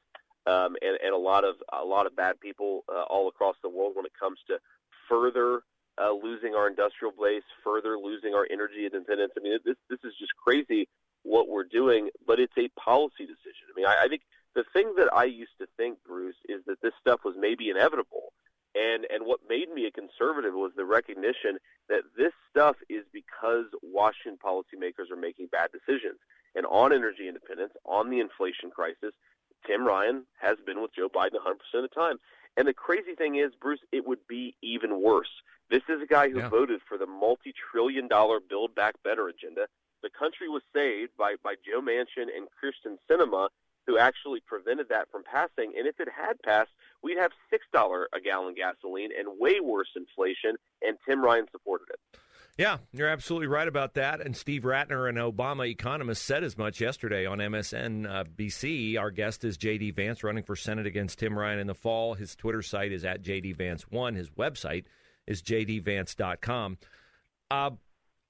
um, 0.48 0.76
and, 0.82 0.98
and 1.04 1.14
a 1.14 1.18
lot 1.18 1.44
of 1.44 1.56
a 1.74 1.84
lot 1.84 2.06
of 2.06 2.16
bad 2.16 2.40
people 2.40 2.84
uh, 2.90 3.04
all 3.04 3.28
across 3.28 3.56
the 3.64 3.70
world 3.70 3.94
when 3.96 4.06
it 4.06 4.14
comes 4.20 4.40
to 4.48 4.58
further 5.10 5.62
uh, 6.02 6.12
losing 6.12 6.56
our 6.56 6.68
industrial 6.68 7.14
base, 7.20 7.44
further 7.64 7.98
losing 7.98 8.34
our 8.34 8.48
energy 8.52 8.86
independence. 8.86 9.34
I 9.38 9.42
mean, 9.42 9.58
this 9.66 9.78
this 9.90 10.00
is 10.04 10.14
just 10.20 10.34
crazy 10.36 10.88
what 11.24 11.48
we're 11.48 11.64
doing, 11.64 12.10
but 12.28 12.40
it's 12.40 12.58
a 12.58 12.68
policy 12.80 13.26
decision. 13.26 13.66
I 13.70 13.74
mean, 13.76 13.86
I, 13.86 14.06
I 14.06 14.08
think 14.08 14.22
the 14.56 14.64
thing 14.74 14.94
that 14.98 15.10
I 15.14 15.26
used 15.26 15.58
to 15.60 15.68
think, 15.78 15.98
Bruce, 16.08 16.36
is 16.48 16.62
that 16.68 16.82
this 16.82 16.94
stuff 17.02 17.22
was 17.26 17.36
maybe 17.38 17.70
inevitable. 17.70 18.34
And 18.76 19.08
and 19.10 19.26
what 19.26 19.40
made 19.48 19.72
me 19.72 19.88
a 19.88 19.92
conservative 19.92 20.54
was 20.54 20.72
the 20.76 20.86
recognition 20.86 21.58
that 21.88 22.04
this 22.18 22.34
stuff 22.52 22.76
is 22.90 23.04
because 23.14 23.66
Washington 23.82 24.38
policymakers 24.44 25.10
are 25.12 25.20
making 25.20 25.48
bad 25.48 25.70
decisions. 25.72 26.20
And 26.56 26.66
on 26.66 26.94
energy 26.94 27.28
independence, 27.28 27.74
on 27.86 28.10
the 28.10 28.20
inflation 28.20 28.72
crisis, 28.72 29.14
Tim 29.66 29.86
Ryan 29.86 30.26
has 30.40 30.58
been 30.66 30.82
with 30.82 30.96
Joe 30.96 31.10
Biden 31.10 31.40
100% 31.40 31.56
of 31.76 31.82
the 31.82 31.88
time. 31.90 32.18
And 32.58 32.68
the 32.68 32.74
crazy 32.74 33.16
thing 33.16 33.36
is, 33.36 33.52
Bruce, 33.62 33.82
it 33.92 34.08
would 34.08 34.26
be 34.28 34.56
even 34.62 35.02
worse. 35.02 35.32
This 35.70 35.84
is 35.90 36.02
a 36.02 36.06
guy 36.06 36.30
who 36.30 36.40
yeah. 36.40 36.50
voted 36.50 36.82
for 36.88 36.98
the 36.98 37.08
multi 37.08 37.54
trillion 37.72 38.08
dollar 38.08 38.40
Build 38.40 38.76
Back 38.76 38.96
Better 39.04 39.28
agenda. 39.28 39.68
The 40.04 40.10
country 40.10 40.48
was 40.48 40.62
saved 40.74 41.12
by, 41.18 41.36
by 41.44 41.56
Joe 41.66 41.82
Manchin 41.82 42.30
and 42.36 42.48
Kyrsten 42.62 42.98
Sinema, 43.10 43.50
who 43.88 43.98
actually 43.98 44.42
prevented 44.46 44.90
that 44.90 45.10
from 45.12 45.24
passing. 45.24 45.74
And 45.78 45.88
if 45.88 46.00
it 46.00 46.08
had 46.16 46.42
passed, 46.44 46.72
we'd 47.04 47.18
have 47.18 47.32
$6 47.54 48.06
a 48.14 48.22
gallon 48.22 48.56
gasoline 48.56 49.10
and 49.18 49.40
way 49.40 49.60
worse 49.62 49.90
inflation, 49.96 50.56
and 50.82 50.98
Tim 51.08 51.24
Ryan 51.24 51.46
supported 51.52 51.88
it. 51.90 52.20
Yeah, 52.58 52.78
you're 52.94 53.10
absolutely 53.10 53.48
right 53.48 53.68
about 53.68 53.96
that. 53.96 54.22
And 54.22 54.36
Steve 54.36 54.62
Ratner, 54.64 55.10
an 55.10 55.16
Obama 55.16 55.68
economist, 55.68 56.24
said 56.24 56.42
as 56.42 56.58
much 56.58 56.80
yesterday 56.80 57.26
on 57.26 57.40
MSNBC. 57.40 58.96
Uh, 58.96 59.00
Our 59.02 59.12
guest 59.12 59.44
is 59.44 59.58
J.D. 59.58 59.92
Vance, 59.92 60.24
running 60.24 60.44
for 60.44 60.56
Senate 60.56 60.86
against 60.86 61.20
Tim 61.20 61.38
Ryan 61.38 61.60
in 61.60 61.68
the 61.68 61.76
fall. 61.76 62.14
His 62.14 62.34
Twitter 62.34 62.62
site 62.62 62.94
is 62.94 63.04
at 63.04 63.22
JD 63.22 63.58
Vance1. 63.58 64.16
His 64.16 64.30
website 64.30 64.86
is 65.28 65.42
jdvance.com. 65.42 66.78
Uh, 67.52 67.72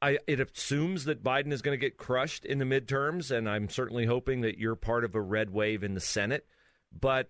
I, 0.02 0.20
it 0.28 0.40
assumes 0.40 1.06
that 1.06 1.24
Biden 1.24 1.52
is 1.52 1.62
going 1.62 1.78
to 1.78 1.84
get 1.84 1.98
crushed 1.98 2.46
in 2.46 2.60
the 2.60 2.66
midterms, 2.66 3.32
and 3.32 3.50
I'm 3.50 3.70
certainly 3.70 4.06
hoping 4.06 4.42
that 4.42 4.58
you're 4.58 4.76
part 4.76 5.04
of 5.04 5.16
a 5.16 5.22
red 5.22 5.52
wave 5.52 5.84
in 5.84 5.94
the 5.94 6.02
Senate. 6.02 6.46
But 6.92 7.30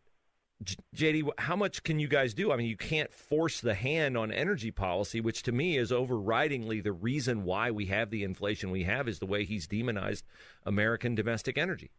JD, 0.96 1.30
how 1.38 1.56
much 1.56 1.84
can 1.84 2.00
you 2.00 2.08
guys 2.08 2.34
do? 2.34 2.52
I 2.52 2.56
mean, 2.56 2.68
you 2.68 2.78
can't 2.78 3.14
force 3.14 3.60
the 3.60 3.74
hand 3.74 4.18
on 4.18 4.32
energy 4.32 4.72
policy, 4.72 5.20
which 5.20 5.44
to 5.44 5.52
me 5.52 5.78
is 5.78 5.92
overridingly 5.92 6.84
the 6.84 6.92
reason 6.92 7.44
why 7.44 7.72
we 7.72 7.88
have 7.88 8.10
the 8.10 8.24
inflation 8.24 8.72
we 8.72 8.84
have 8.84 9.08
is 9.08 9.20
the 9.20 9.26
way 9.26 9.44
he's 9.44 9.68
demonized 9.68 10.26
American 10.66 11.14
domestic 11.14 11.58
energy. 11.58 11.92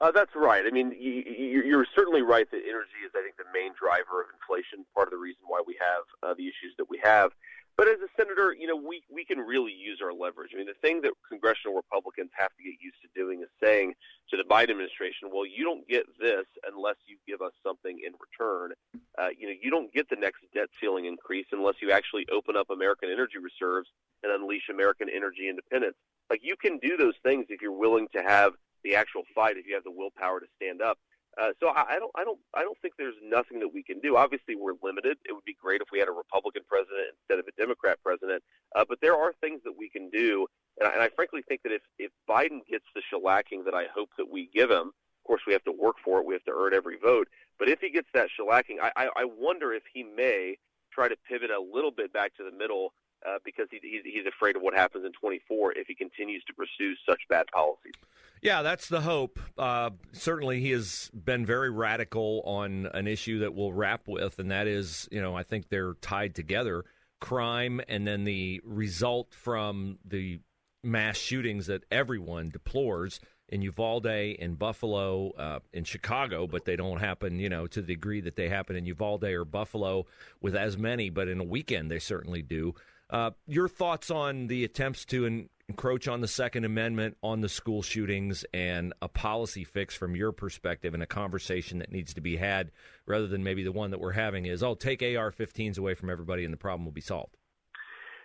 Uh, 0.00 0.10
that's 0.10 0.34
right. 0.36 0.64
I 0.66 0.70
mean, 0.70 0.94
you, 0.98 1.78
are 1.78 1.86
certainly 1.94 2.22
right 2.22 2.48
that 2.50 2.60
energy 2.68 3.00
is, 3.04 3.12
I 3.16 3.22
think, 3.22 3.36
the 3.36 3.50
main 3.52 3.72
driver 3.80 4.20
of 4.20 4.28
inflation. 4.34 4.84
Part 4.94 5.08
of 5.08 5.12
the 5.12 5.18
reason 5.18 5.42
why 5.46 5.62
we 5.66 5.76
have 5.80 6.04
uh, 6.22 6.34
the 6.34 6.44
issues 6.44 6.76
that 6.76 6.88
we 6.90 7.00
have. 7.02 7.32
But 7.76 7.88
as 7.88 8.00
a 8.00 8.08
senator, 8.16 8.56
you 8.58 8.66
know, 8.66 8.76
we, 8.76 9.02
we 9.12 9.24
can 9.24 9.38
really 9.38 9.72
use 9.72 10.00
our 10.02 10.12
leverage. 10.12 10.52
I 10.54 10.56
mean, 10.56 10.66
the 10.66 10.80
thing 10.80 11.02
that 11.02 11.12
congressional 11.28 11.76
Republicans 11.76 12.30
have 12.34 12.48
to 12.56 12.62
get 12.64 12.80
used 12.80 12.96
to 13.02 13.08
doing 13.14 13.42
is 13.42 13.48
saying 13.62 13.94
to 14.30 14.36
the 14.36 14.44
Biden 14.44 14.70
administration, 14.70 15.28
well, 15.30 15.44
you 15.44 15.62
don't 15.62 15.86
get 15.86 16.04
this 16.18 16.46
unless 16.66 16.96
you 17.06 17.18
give 17.28 17.42
us 17.42 17.52
something 17.62 18.00
in 18.00 18.14
return. 18.16 18.72
Uh, 19.18 19.28
you 19.36 19.46
know, 19.46 19.54
you 19.60 19.70
don't 19.70 19.92
get 19.92 20.08
the 20.08 20.16
next 20.16 20.40
debt 20.54 20.68
ceiling 20.80 21.04
increase 21.04 21.46
unless 21.52 21.76
you 21.82 21.90
actually 21.90 22.26
open 22.32 22.56
up 22.56 22.70
American 22.70 23.10
energy 23.10 23.36
reserves 23.36 23.90
and 24.22 24.32
unleash 24.32 24.70
American 24.70 25.08
energy 25.14 25.48
independence. 25.50 25.96
Like, 26.30 26.40
you 26.42 26.56
can 26.56 26.78
do 26.78 26.96
those 26.96 27.14
things 27.22 27.46
if 27.50 27.60
you're 27.60 27.72
willing 27.76 28.08
to 28.14 28.22
have 28.22 28.54
the 28.84 28.96
actual 28.96 29.22
fight, 29.34 29.58
if 29.58 29.66
you 29.66 29.74
have 29.74 29.84
the 29.84 29.90
willpower 29.90 30.40
to 30.40 30.46
stand 30.56 30.80
up. 30.80 30.98
Uh, 31.40 31.52
so 31.60 31.68
I, 31.68 31.96
I 31.96 31.98
don't, 31.98 32.10
I 32.16 32.24
don't, 32.24 32.38
I 32.54 32.62
don't 32.62 32.78
think 32.80 32.94
there's 32.96 33.14
nothing 33.22 33.60
that 33.60 33.68
we 33.68 33.82
can 33.82 34.00
do. 34.00 34.16
Obviously, 34.16 34.56
we're 34.56 34.72
limited. 34.82 35.18
It 35.28 35.32
would 35.32 35.44
be 35.44 35.56
great 35.60 35.82
if 35.82 35.88
we 35.92 35.98
had 35.98 36.08
a 36.08 36.12
Republican 36.12 36.62
president 36.68 37.12
instead 37.20 37.38
of 37.38 37.46
a 37.46 37.60
Democrat 37.60 37.98
president. 38.02 38.42
Uh, 38.74 38.84
but 38.88 38.98
there 39.02 39.14
are 39.14 39.32
things 39.40 39.60
that 39.64 39.74
we 39.76 39.90
can 39.90 40.08
do, 40.10 40.46
and 40.80 40.88
I, 40.88 40.92
and 40.92 41.02
I 41.02 41.08
frankly 41.10 41.42
think 41.46 41.62
that 41.62 41.72
if 41.72 41.82
if 41.98 42.10
Biden 42.28 42.60
gets 42.68 42.84
the 42.94 43.02
shellacking 43.12 43.64
that 43.66 43.74
I 43.74 43.84
hope 43.94 44.10
that 44.16 44.30
we 44.30 44.48
give 44.54 44.70
him, 44.70 44.88
of 44.88 45.24
course 45.26 45.42
we 45.46 45.52
have 45.52 45.64
to 45.64 45.72
work 45.72 45.96
for 46.02 46.20
it. 46.20 46.26
We 46.26 46.34
have 46.34 46.44
to 46.44 46.54
earn 46.56 46.72
every 46.72 46.96
vote. 46.96 47.28
But 47.58 47.68
if 47.68 47.80
he 47.80 47.90
gets 47.90 48.08
that 48.14 48.28
shellacking, 48.38 48.80
I, 48.82 48.92
I, 48.96 49.04
I 49.16 49.24
wonder 49.24 49.72
if 49.72 49.82
he 49.92 50.02
may 50.04 50.56
try 50.92 51.08
to 51.08 51.16
pivot 51.28 51.50
a 51.50 51.60
little 51.60 51.90
bit 51.90 52.12
back 52.12 52.34
to 52.36 52.44
the 52.44 52.56
middle 52.56 52.92
uh, 53.26 53.38
because 53.44 53.66
he, 53.70 53.78
he's, 53.82 54.02
he's 54.04 54.26
afraid 54.26 54.56
of 54.56 54.62
what 54.62 54.74
happens 54.74 55.04
in 55.04 55.12
24 55.12 55.72
if 55.72 55.86
he 55.86 55.94
continues 55.94 56.42
to 56.44 56.54
pursue 56.54 56.94
such 57.08 57.20
bad 57.28 57.46
policies. 57.52 57.94
Yeah, 58.42 58.62
that's 58.62 58.88
the 58.88 59.00
hope. 59.00 59.40
Uh, 59.56 59.90
certainly, 60.12 60.60
he 60.60 60.70
has 60.70 61.10
been 61.12 61.46
very 61.46 61.70
radical 61.70 62.42
on 62.44 62.86
an 62.92 63.06
issue 63.06 63.40
that 63.40 63.54
we'll 63.54 63.72
wrap 63.72 64.06
with, 64.06 64.38
and 64.38 64.50
that 64.50 64.66
is, 64.66 65.08
you 65.10 65.20
know, 65.20 65.34
I 65.34 65.42
think 65.42 65.68
they're 65.68 65.94
tied 65.94 66.34
together 66.34 66.84
crime 67.20 67.80
and 67.88 68.06
then 68.06 68.24
the 68.24 68.60
result 68.64 69.32
from 69.32 69.98
the 70.04 70.38
mass 70.84 71.16
shootings 71.16 71.66
that 71.66 71.82
everyone 71.90 72.50
deplores 72.50 73.20
in 73.48 73.62
Uvalde, 73.62 74.06
in 74.06 74.54
Buffalo, 74.54 75.30
uh, 75.38 75.60
in 75.72 75.84
Chicago, 75.84 76.46
but 76.46 76.64
they 76.64 76.74
don't 76.74 76.98
happen, 76.98 77.38
you 77.38 77.48
know, 77.48 77.66
to 77.68 77.80
the 77.80 77.94
degree 77.94 78.20
that 78.20 78.36
they 78.36 78.48
happen 78.48 78.74
in 78.74 78.86
Uvalde 78.86 79.24
or 79.24 79.44
Buffalo 79.44 80.06
with 80.40 80.56
as 80.56 80.76
many. 80.76 81.10
But 81.10 81.28
in 81.28 81.38
a 81.38 81.44
weekend, 81.44 81.90
they 81.90 82.00
certainly 82.00 82.42
do. 82.42 82.74
Uh, 83.08 83.30
your 83.46 83.68
thoughts 83.68 84.10
on 84.10 84.48
the 84.48 84.64
attempts 84.64 85.04
to 85.04 85.26
en- 85.26 85.48
encroach 85.68 86.08
on 86.08 86.20
the 86.20 86.28
Second 86.28 86.64
Amendment, 86.64 87.16
on 87.22 87.40
the 87.40 87.48
school 87.48 87.82
shootings, 87.82 88.44
and 88.52 88.92
a 89.02 89.08
policy 89.08 89.64
fix 89.64 89.94
from 89.94 90.16
your 90.16 90.32
perspective, 90.32 90.94
and 90.94 91.02
a 91.02 91.06
conversation 91.06 91.78
that 91.78 91.92
needs 91.92 92.14
to 92.14 92.20
be 92.20 92.36
had 92.36 92.70
rather 93.06 93.26
than 93.26 93.42
maybe 93.42 93.62
the 93.62 93.72
one 93.72 93.90
that 93.90 94.00
we're 94.00 94.12
having 94.12 94.46
is, 94.46 94.62
oh, 94.62 94.74
take 94.74 95.02
AR-15s 95.02 95.78
away 95.78 95.94
from 95.94 96.10
everybody, 96.10 96.44
and 96.44 96.52
the 96.52 96.58
problem 96.58 96.84
will 96.84 96.92
be 96.92 97.00
solved. 97.00 97.36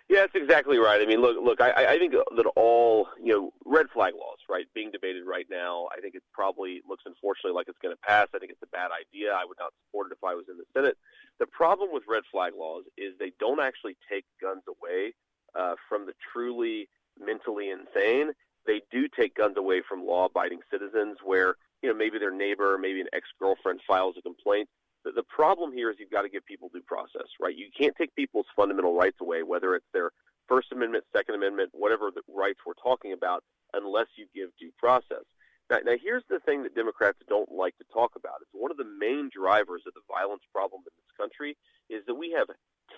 Yeah, 0.08 0.20
that's 0.20 0.34
exactly 0.34 0.78
right. 0.78 1.00
I 1.00 1.06
mean, 1.06 1.22
look, 1.22 1.36
look. 1.42 1.60
I, 1.60 1.94
I 1.94 1.98
think 1.98 2.12
that 2.12 2.52
all 2.56 3.08
you 3.22 3.32
know, 3.32 3.52
red 3.64 3.86
flag 3.94 4.14
laws, 4.14 4.38
right, 4.50 4.66
being 4.74 4.90
debated 4.90 5.22
right 5.24 5.46
now. 5.48 5.88
I 5.96 6.00
think 6.00 6.14
it 6.14 6.22
probably 6.34 6.82
looks, 6.86 7.04
unfortunately, 7.06 7.52
like 7.52 7.68
it's 7.68 7.78
going 7.80 7.94
to 7.94 8.00
pass. 8.02 8.28
I 8.34 8.38
think 8.38 8.52
it's 8.52 8.62
a 8.62 8.66
bad 8.66 8.90
idea. 8.92 9.32
I 9.32 9.46
would 9.46 9.56
not 9.58 9.72
support 9.86 10.10
it 10.10 10.18
if 10.18 10.22
I 10.22 10.34
was 10.34 10.44
in 10.50 10.58
the 10.58 10.64
Senate. 10.74 10.98
Problem 11.62 11.90
with 11.92 12.02
red 12.08 12.24
flag 12.32 12.54
laws 12.58 12.82
is 12.98 13.14
they 13.20 13.32
don't 13.38 13.60
actually 13.60 13.96
take 14.10 14.24
guns 14.40 14.62
away 14.66 15.14
uh, 15.54 15.76
from 15.88 16.06
the 16.06 16.12
truly 16.32 16.88
mentally 17.20 17.70
insane. 17.70 18.32
They 18.66 18.82
do 18.90 19.06
take 19.06 19.36
guns 19.36 19.56
away 19.56 19.82
from 19.88 20.04
law-abiding 20.04 20.58
citizens, 20.72 21.18
where 21.22 21.54
you 21.80 21.88
know 21.88 21.94
maybe 21.94 22.18
their 22.18 22.34
neighbor, 22.34 22.78
maybe 22.80 23.00
an 23.00 23.06
ex-girlfriend 23.12 23.78
files 23.86 24.16
a 24.18 24.22
complaint 24.22 24.68
the, 25.04 25.12
the 25.12 25.22
problem 25.22 25.72
here 25.72 25.90
is 25.90 25.96
you've 25.98 26.10
got 26.10 26.22
to 26.22 26.28
give 26.28 26.44
people 26.46 26.70
due 26.72 26.82
process, 26.86 27.26
right? 27.40 27.54
You 27.54 27.68
can't 27.76 27.94
take 27.96 28.14
people's 28.14 28.46
fundamental 28.54 28.94
rights 28.94 29.18
away, 29.20 29.42
whether 29.42 29.74
it's 29.74 29.86
their 29.92 30.10
First 30.48 30.72
Amendment, 30.72 31.04
Second 31.14 31.34
Amendment, 31.34 31.70
whatever 31.72 32.10
the 32.14 32.22
rights 32.28 32.60
we're 32.66 32.78
talking 32.82 33.12
about, 33.12 33.42
unless 33.74 34.06
you 34.16 34.26
give 34.34 34.50
due 34.58 34.70
process. 34.78 35.24
Now, 35.70 35.78
now, 35.84 35.96
here's 36.02 36.24
the 36.28 36.40
thing 36.40 36.62
that 36.64 36.74
Democrats 36.74 37.18
don't 37.28 37.50
like 37.50 37.76
to 37.78 37.84
talk 37.92 38.12
about. 38.16 38.42
It's 38.42 38.50
one 38.52 38.70
of 38.70 38.76
the 38.76 38.88
main 38.98 39.30
drivers 39.32 39.82
of 39.86 39.94
the 39.94 40.04
violence 40.10 40.42
problem 40.52 40.82
in 40.84 40.92
country 41.22 41.56
is 41.88 42.02
that 42.06 42.14
we 42.14 42.34
have 42.36 42.48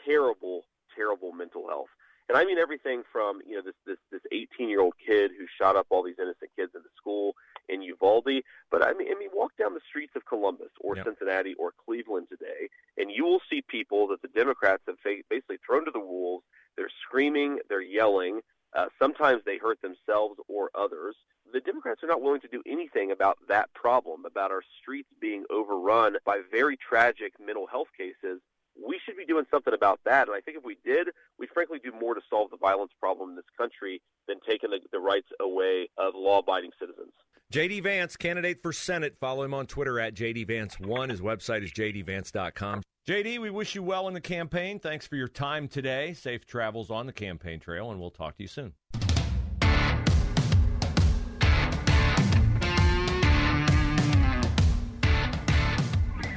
terrible, 0.06 0.62
terrible 0.96 1.32
mental 1.32 1.68
health. 1.68 1.88
And 2.28 2.38
I 2.38 2.44
mean 2.44 2.58
everything 2.58 3.02
from 3.12 3.40
you 3.46 3.56
know 3.56 3.62
this 3.62 3.74
this 3.86 3.98
this 4.10 4.22
18 4.32 4.70
year 4.70 4.80
old 4.80 4.94
kid 5.04 5.30
who 5.36 5.44
shot 5.60 5.76
up 5.76 5.86
all 5.90 6.02
these 6.02 6.18
innocent 6.18 6.50
kids 6.56 6.72
in 6.74 6.80
the 6.82 6.88
school 6.96 7.34
in 7.68 7.82
Uvalde, 7.82 8.42
but 8.70 8.82
I 8.82 8.94
mean 8.94 9.08
I 9.14 9.18
mean 9.18 9.28
walk 9.34 9.52
down 9.58 9.74
the 9.74 9.84
streets 9.86 10.12
of 10.16 10.24
Columbus 10.24 10.70
or 10.80 10.96
yep. 10.96 11.04
Cincinnati 11.04 11.54
or 11.58 11.72
Cleveland 11.84 12.28
today, 12.30 12.70
and 12.96 13.10
you 13.10 13.24
will 13.24 13.42
see 13.50 13.62
people 13.68 14.08
that 14.08 14.22
the 14.22 14.28
Democrats 14.28 14.82
have 14.86 14.96
basically 15.04 15.58
thrown 15.66 15.84
to 15.84 15.90
the 15.90 16.00
wolves. 16.00 16.44
They're 16.76 16.88
screaming, 17.06 17.58
they're 17.68 17.82
yelling. 17.82 18.40
Uh, 18.74 18.86
sometimes 18.98 19.42
they 19.44 19.58
hurt 19.58 19.78
themselves 19.82 20.40
or 20.48 20.70
others. 20.74 21.14
The 21.54 21.60
Democrats 21.60 22.02
are 22.02 22.08
not 22.08 22.20
willing 22.20 22.42
to 22.42 22.48
do 22.48 22.62
anything 22.66 23.12
about 23.12 23.38
that 23.48 23.72
problem, 23.72 24.26
about 24.26 24.50
our 24.50 24.62
streets 24.82 25.08
being 25.20 25.44
overrun 25.50 26.16
by 26.26 26.40
very 26.50 26.76
tragic 26.76 27.32
mental 27.40 27.66
health 27.66 27.88
cases 27.96 28.40
we 28.76 28.98
should 29.04 29.16
be 29.16 29.24
doing 29.24 29.44
something 29.50 29.74
about 29.74 30.00
that. 30.04 30.28
And 30.28 30.36
I 30.36 30.40
think 30.40 30.58
if 30.58 30.64
we 30.64 30.76
did, 30.84 31.08
we'd 31.38 31.50
frankly 31.50 31.78
do 31.82 31.92
more 31.92 32.14
to 32.14 32.20
solve 32.28 32.50
the 32.50 32.56
violence 32.56 32.92
problem 32.98 33.30
in 33.30 33.36
this 33.36 33.44
country 33.56 34.00
than 34.26 34.36
taking 34.48 34.70
the, 34.70 34.80
the 34.92 34.98
rights 34.98 35.28
away 35.40 35.88
of 35.96 36.14
law 36.14 36.40
abiding 36.40 36.70
citizens. 36.78 37.12
JD 37.52 37.82
Vance, 37.82 38.16
candidate 38.16 38.62
for 38.62 38.72
Senate. 38.72 39.16
Follow 39.20 39.44
him 39.44 39.54
on 39.54 39.66
Twitter 39.66 40.00
at 40.00 40.14
JD 40.14 40.48
Vance1. 40.48 41.10
His 41.10 41.20
website 41.20 41.62
is 41.62 41.72
jdvance.com. 41.72 42.82
JD, 43.08 43.38
we 43.38 43.50
wish 43.50 43.74
you 43.74 43.82
well 43.82 44.08
in 44.08 44.14
the 44.14 44.20
campaign. 44.20 44.80
Thanks 44.80 45.06
for 45.06 45.16
your 45.16 45.28
time 45.28 45.68
today. 45.68 46.14
Safe 46.14 46.46
travels 46.46 46.90
on 46.90 47.06
the 47.06 47.12
campaign 47.12 47.60
trail, 47.60 47.90
and 47.90 48.00
we'll 48.00 48.10
talk 48.10 48.36
to 48.38 48.42
you 48.42 48.48
soon. 48.48 48.72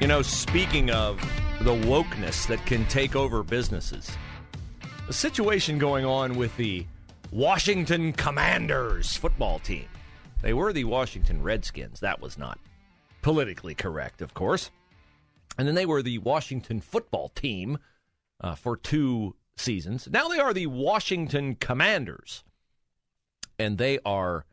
You 0.00 0.06
know, 0.06 0.22
speaking 0.22 0.90
of 0.90 1.20
the 1.62 1.74
wokeness 1.74 2.46
that 2.46 2.64
can 2.66 2.86
take 2.86 3.16
over 3.16 3.42
businesses. 3.42 4.08
A 5.08 5.12
situation 5.12 5.76
going 5.76 6.04
on 6.04 6.36
with 6.36 6.56
the 6.56 6.86
Washington 7.32 8.12
Commanders 8.12 9.16
football 9.16 9.58
team. 9.58 9.86
They 10.40 10.52
were 10.52 10.72
the 10.72 10.84
Washington 10.84 11.42
Redskins. 11.42 11.98
That 11.98 12.20
was 12.20 12.38
not 12.38 12.60
politically 13.22 13.74
correct, 13.74 14.22
of 14.22 14.34
course. 14.34 14.70
And 15.58 15.66
then 15.66 15.74
they 15.74 15.86
were 15.86 16.00
the 16.00 16.18
Washington 16.18 16.80
football 16.80 17.30
team 17.30 17.78
uh, 18.40 18.54
for 18.54 18.76
two 18.76 19.34
seasons. 19.56 20.08
Now 20.08 20.28
they 20.28 20.38
are 20.38 20.54
the 20.54 20.68
Washington 20.68 21.56
Commanders. 21.56 22.44
And 23.58 23.78
they 23.78 23.98
are 24.06 24.46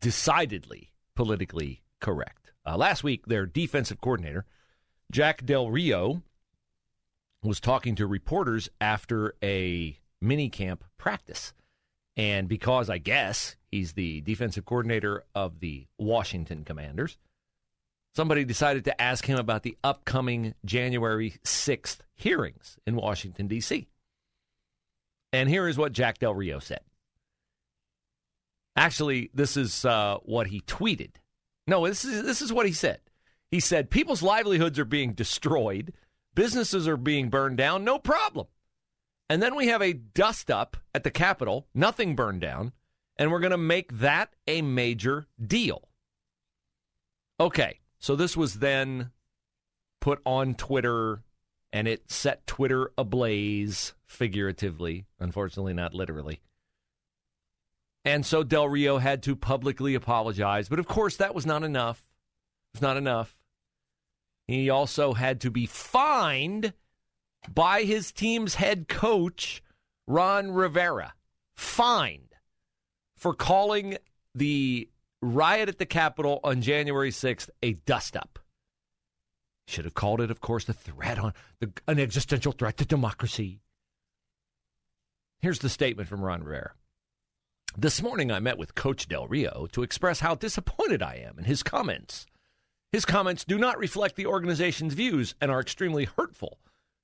decidedly 0.00 0.92
politically 1.14 1.82
correct. 2.00 2.52
Uh, 2.64 2.78
last 2.78 3.04
week, 3.04 3.26
their 3.26 3.44
defensive 3.44 4.00
coordinator, 4.00 4.46
Jack 5.10 5.44
Del 5.44 5.70
Rio, 5.70 6.22
was 7.42 7.60
talking 7.60 7.96
to 7.96 8.06
reporters 8.06 8.68
after 8.80 9.34
a 9.42 9.98
mini 10.20 10.48
camp 10.48 10.84
practice. 10.98 11.52
And 12.16 12.48
because 12.48 12.90
I 12.90 12.98
guess 12.98 13.56
he's 13.70 13.94
the 13.94 14.20
defensive 14.20 14.64
coordinator 14.64 15.24
of 15.34 15.60
the 15.60 15.86
Washington 15.98 16.64
Commanders, 16.64 17.18
somebody 18.14 18.44
decided 18.44 18.84
to 18.84 19.00
ask 19.00 19.24
him 19.24 19.38
about 19.38 19.62
the 19.62 19.76
upcoming 19.82 20.54
January 20.64 21.34
6th 21.44 21.98
hearings 22.14 22.76
in 22.86 22.94
Washington, 22.94 23.48
D.C. 23.48 23.88
And 25.32 25.48
here 25.48 25.66
is 25.66 25.78
what 25.78 25.92
Jack 25.92 26.18
Del 26.18 26.34
Rio 26.34 26.58
said. 26.58 26.80
Actually, 28.76 29.30
this 29.34 29.56
is 29.56 29.84
uh, 29.84 30.18
what 30.22 30.48
he 30.48 30.60
tweeted. 30.60 31.12
No, 31.66 31.86
this 31.86 32.04
is 32.04 32.22
this 32.24 32.42
is 32.42 32.52
what 32.52 32.66
he 32.66 32.72
said. 32.72 33.00
He 33.50 33.60
said 33.60 33.90
people's 33.90 34.22
livelihoods 34.22 34.78
are 34.78 34.84
being 34.84 35.12
destroyed 35.12 35.92
businesses 36.34 36.88
are 36.88 36.96
being 36.96 37.28
burned 37.28 37.56
down, 37.56 37.84
no 37.84 37.98
problem. 37.98 38.46
And 39.28 39.42
then 39.42 39.54
we 39.54 39.68
have 39.68 39.82
a 39.82 39.92
dust 39.92 40.50
up 40.50 40.76
at 40.94 41.04
the 41.04 41.10
Capitol, 41.10 41.66
nothing 41.74 42.16
burned 42.16 42.40
down, 42.40 42.72
and 43.16 43.30
we're 43.30 43.40
going 43.40 43.50
to 43.52 43.58
make 43.58 43.98
that 43.98 44.32
a 44.46 44.62
major 44.62 45.26
deal. 45.44 45.88
Okay, 47.38 47.80
so 47.98 48.16
this 48.16 48.36
was 48.36 48.54
then 48.54 49.10
put 50.00 50.20
on 50.24 50.54
Twitter 50.54 51.22
and 51.72 51.86
it 51.86 52.10
set 52.10 52.46
Twitter 52.46 52.90
ablaze 52.98 53.94
figuratively, 54.06 55.06
unfortunately, 55.20 55.72
not 55.72 55.94
literally. 55.94 56.40
And 58.04 58.26
so 58.26 58.42
Del 58.42 58.68
Rio 58.68 58.98
had 58.98 59.22
to 59.24 59.36
publicly 59.36 59.94
apologize. 59.94 60.68
But 60.68 60.78
of 60.78 60.88
course, 60.88 61.16
that 61.18 61.34
was 61.34 61.46
not 61.46 61.62
enough. 61.62 62.02
It's 62.74 62.82
not 62.82 62.96
enough. 62.96 63.36
He 64.50 64.68
also 64.68 65.12
had 65.12 65.40
to 65.42 65.50
be 65.52 65.64
fined 65.64 66.72
by 67.54 67.84
his 67.84 68.10
team's 68.10 68.56
head 68.56 68.88
coach, 68.88 69.62
Ron 70.08 70.50
Rivera. 70.50 71.14
Fined 71.54 72.34
for 73.16 73.32
calling 73.32 73.96
the 74.34 74.88
riot 75.22 75.68
at 75.68 75.78
the 75.78 75.86
Capitol 75.86 76.40
on 76.42 76.62
January 76.62 77.12
6th 77.12 77.48
a 77.62 77.74
dust 77.74 78.16
up. 78.16 78.40
Should 79.68 79.84
have 79.84 79.94
called 79.94 80.20
it, 80.20 80.32
of 80.32 80.40
course, 80.40 80.68
a 80.68 80.72
threat 80.72 81.20
on 81.20 81.32
the, 81.60 81.70
an 81.86 82.00
existential 82.00 82.50
threat 82.50 82.76
to 82.78 82.84
democracy. 82.84 83.60
Here's 85.38 85.60
the 85.60 85.68
statement 85.68 86.08
from 86.08 86.22
Ron 86.22 86.42
Rivera. 86.42 86.72
This 87.78 88.02
morning, 88.02 88.32
I 88.32 88.40
met 88.40 88.58
with 88.58 88.74
Coach 88.74 89.06
Del 89.06 89.28
Rio 89.28 89.68
to 89.70 89.84
express 89.84 90.18
how 90.18 90.34
disappointed 90.34 91.04
I 91.04 91.22
am 91.24 91.38
in 91.38 91.44
his 91.44 91.62
comments 91.62 92.26
his 92.92 93.04
comments 93.04 93.44
do 93.44 93.58
not 93.58 93.78
reflect 93.78 94.16
the 94.16 94.26
organization's 94.26 94.94
views 94.94 95.34
and 95.40 95.50
are 95.50 95.60
extremely 95.60 96.04
hurtful 96.04 96.58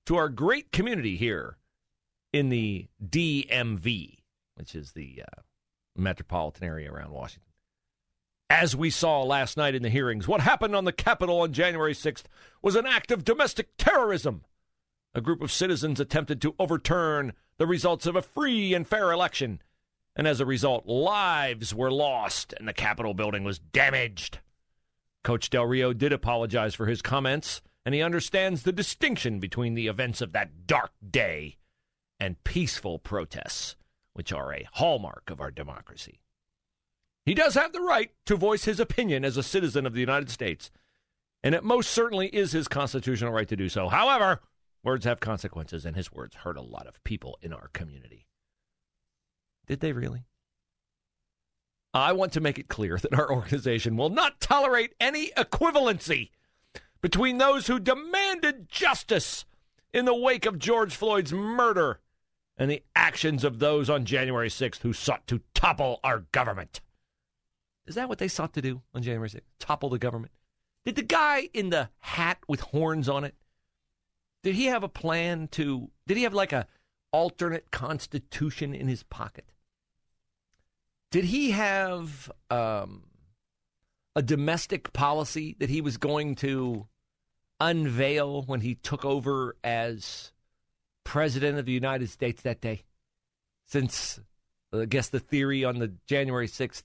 to 0.06 0.16
our 0.16 0.28
great 0.28 0.72
community 0.72 1.16
here 1.16 1.56
in 2.32 2.48
the 2.48 2.86
DMV, 3.04 4.18
which 4.56 4.74
is 4.74 4.92
the 4.92 5.22
uh, 5.22 5.42
metropolitan 5.96 6.64
area 6.64 6.92
around 6.92 7.10
Washington. 7.10 7.42
As 8.48 8.76
we 8.76 8.90
saw 8.90 9.22
last 9.22 9.56
night 9.56 9.74
in 9.74 9.82
the 9.82 9.90
hearings, 9.90 10.28
what 10.28 10.40
happened 10.40 10.76
on 10.76 10.84
the 10.84 10.92
Capitol 10.92 11.40
on 11.40 11.52
January 11.52 11.94
6th 11.94 12.24
was 12.62 12.76
an 12.76 12.86
act 12.86 13.10
of 13.10 13.24
domestic 13.24 13.76
terrorism. 13.76 14.44
A 15.14 15.20
group 15.20 15.42
of 15.42 15.50
citizens 15.50 15.98
attempted 15.98 16.40
to 16.42 16.54
overturn 16.58 17.32
the 17.58 17.66
results 17.66 18.06
of 18.06 18.14
a 18.14 18.22
free 18.22 18.74
and 18.74 18.86
fair 18.86 19.10
election, 19.10 19.60
and 20.14 20.28
as 20.28 20.40
a 20.40 20.46
result, 20.46 20.86
lives 20.86 21.74
were 21.74 21.90
lost 21.90 22.54
and 22.58 22.68
the 22.68 22.72
Capitol 22.72 23.14
building 23.14 23.42
was 23.42 23.58
damaged. 23.58 24.38
Coach 25.26 25.50
Del 25.50 25.66
Rio 25.66 25.92
did 25.92 26.12
apologize 26.12 26.76
for 26.76 26.86
his 26.86 27.02
comments, 27.02 27.60
and 27.84 27.96
he 27.96 28.00
understands 28.00 28.62
the 28.62 28.70
distinction 28.70 29.40
between 29.40 29.74
the 29.74 29.88
events 29.88 30.20
of 30.20 30.30
that 30.30 30.68
dark 30.68 30.92
day 31.10 31.56
and 32.20 32.44
peaceful 32.44 33.00
protests, 33.00 33.74
which 34.12 34.32
are 34.32 34.54
a 34.54 34.68
hallmark 34.74 35.28
of 35.28 35.40
our 35.40 35.50
democracy. 35.50 36.20
He 37.24 37.34
does 37.34 37.54
have 37.54 37.72
the 37.72 37.80
right 37.80 38.12
to 38.26 38.36
voice 38.36 38.66
his 38.66 38.78
opinion 38.78 39.24
as 39.24 39.36
a 39.36 39.42
citizen 39.42 39.84
of 39.84 39.94
the 39.94 40.00
United 40.00 40.30
States, 40.30 40.70
and 41.42 41.56
it 41.56 41.64
most 41.64 41.90
certainly 41.90 42.28
is 42.28 42.52
his 42.52 42.68
constitutional 42.68 43.32
right 43.32 43.48
to 43.48 43.56
do 43.56 43.68
so. 43.68 43.88
However, 43.88 44.38
words 44.84 45.04
have 45.06 45.18
consequences, 45.18 45.84
and 45.84 45.96
his 45.96 46.12
words 46.12 46.36
hurt 46.36 46.56
a 46.56 46.62
lot 46.62 46.86
of 46.86 47.02
people 47.02 47.36
in 47.42 47.52
our 47.52 47.66
community. 47.72 48.28
Did 49.66 49.80
they 49.80 49.90
really? 49.90 50.28
I 51.94 52.12
want 52.12 52.32
to 52.32 52.40
make 52.40 52.58
it 52.58 52.68
clear 52.68 52.98
that 52.98 53.14
our 53.14 53.30
organization 53.32 53.96
will 53.96 54.10
not 54.10 54.40
tolerate 54.40 54.94
any 55.00 55.30
equivalency 55.36 56.30
between 57.00 57.38
those 57.38 57.66
who 57.66 57.78
demanded 57.78 58.68
justice 58.68 59.44
in 59.92 60.04
the 60.04 60.14
wake 60.14 60.46
of 60.46 60.58
George 60.58 60.94
Floyd's 60.94 61.32
murder 61.32 62.00
and 62.56 62.70
the 62.70 62.82
actions 62.94 63.44
of 63.44 63.58
those 63.58 63.88
on 63.90 64.04
January 64.04 64.48
6th 64.48 64.82
who 64.82 64.92
sought 64.92 65.26
to 65.26 65.40
topple 65.54 66.00
our 66.02 66.20
government. 66.32 66.80
Is 67.86 67.94
that 67.94 68.08
what 68.08 68.18
they 68.18 68.28
sought 68.28 68.54
to 68.54 68.62
do 68.62 68.82
on 68.94 69.02
January 69.02 69.28
6th? 69.28 69.42
Topple 69.58 69.90
the 69.90 69.98
government? 69.98 70.32
Did 70.84 70.96
the 70.96 71.02
guy 71.02 71.48
in 71.52 71.70
the 71.70 71.90
hat 71.98 72.38
with 72.48 72.60
horns 72.60 73.08
on 73.08 73.24
it, 73.24 73.34
did 74.42 74.54
he 74.54 74.66
have 74.66 74.82
a 74.82 74.88
plan 74.88 75.48
to, 75.48 75.90
did 76.06 76.16
he 76.16 76.22
have 76.22 76.34
like 76.34 76.52
a 76.52 76.66
alternate 77.12 77.70
constitution 77.70 78.74
in 78.74 78.88
his 78.88 79.02
pocket? 79.02 79.44
Did 81.10 81.24
he 81.24 81.52
have 81.52 82.30
um, 82.50 83.04
a 84.14 84.22
domestic 84.22 84.92
policy 84.92 85.56
that 85.60 85.70
he 85.70 85.80
was 85.80 85.96
going 85.96 86.34
to 86.36 86.86
unveil 87.60 88.42
when 88.42 88.60
he 88.60 88.74
took 88.74 89.04
over 89.04 89.56
as 89.64 90.32
president 91.04 91.58
of 91.58 91.66
the 91.66 91.72
United 91.72 92.10
States 92.10 92.42
that 92.42 92.60
day? 92.60 92.82
Since 93.66 94.20
I 94.72 94.84
guess 94.84 95.08
the 95.08 95.20
theory 95.20 95.64
on 95.64 95.78
the 95.78 95.92
January 96.06 96.48
6th 96.48 96.84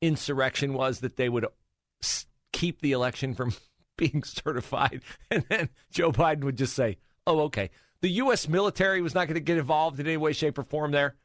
insurrection 0.00 0.72
was 0.74 1.00
that 1.00 1.16
they 1.16 1.28
would 1.28 1.46
keep 2.52 2.80
the 2.80 2.92
election 2.92 3.34
from 3.34 3.54
being 3.96 4.22
certified. 4.22 5.02
And 5.30 5.44
then 5.48 5.68
Joe 5.90 6.12
Biden 6.12 6.44
would 6.44 6.56
just 6.56 6.74
say, 6.74 6.98
oh, 7.26 7.40
okay. 7.42 7.70
The 8.02 8.10
U.S. 8.10 8.48
military 8.48 9.02
was 9.02 9.14
not 9.14 9.26
going 9.26 9.34
to 9.34 9.40
get 9.40 9.58
involved 9.58 10.00
in 10.00 10.06
any 10.06 10.16
way, 10.16 10.32
shape, 10.32 10.58
or 10.58 10.62
form 10.62 10.90
there. 10.90 11.16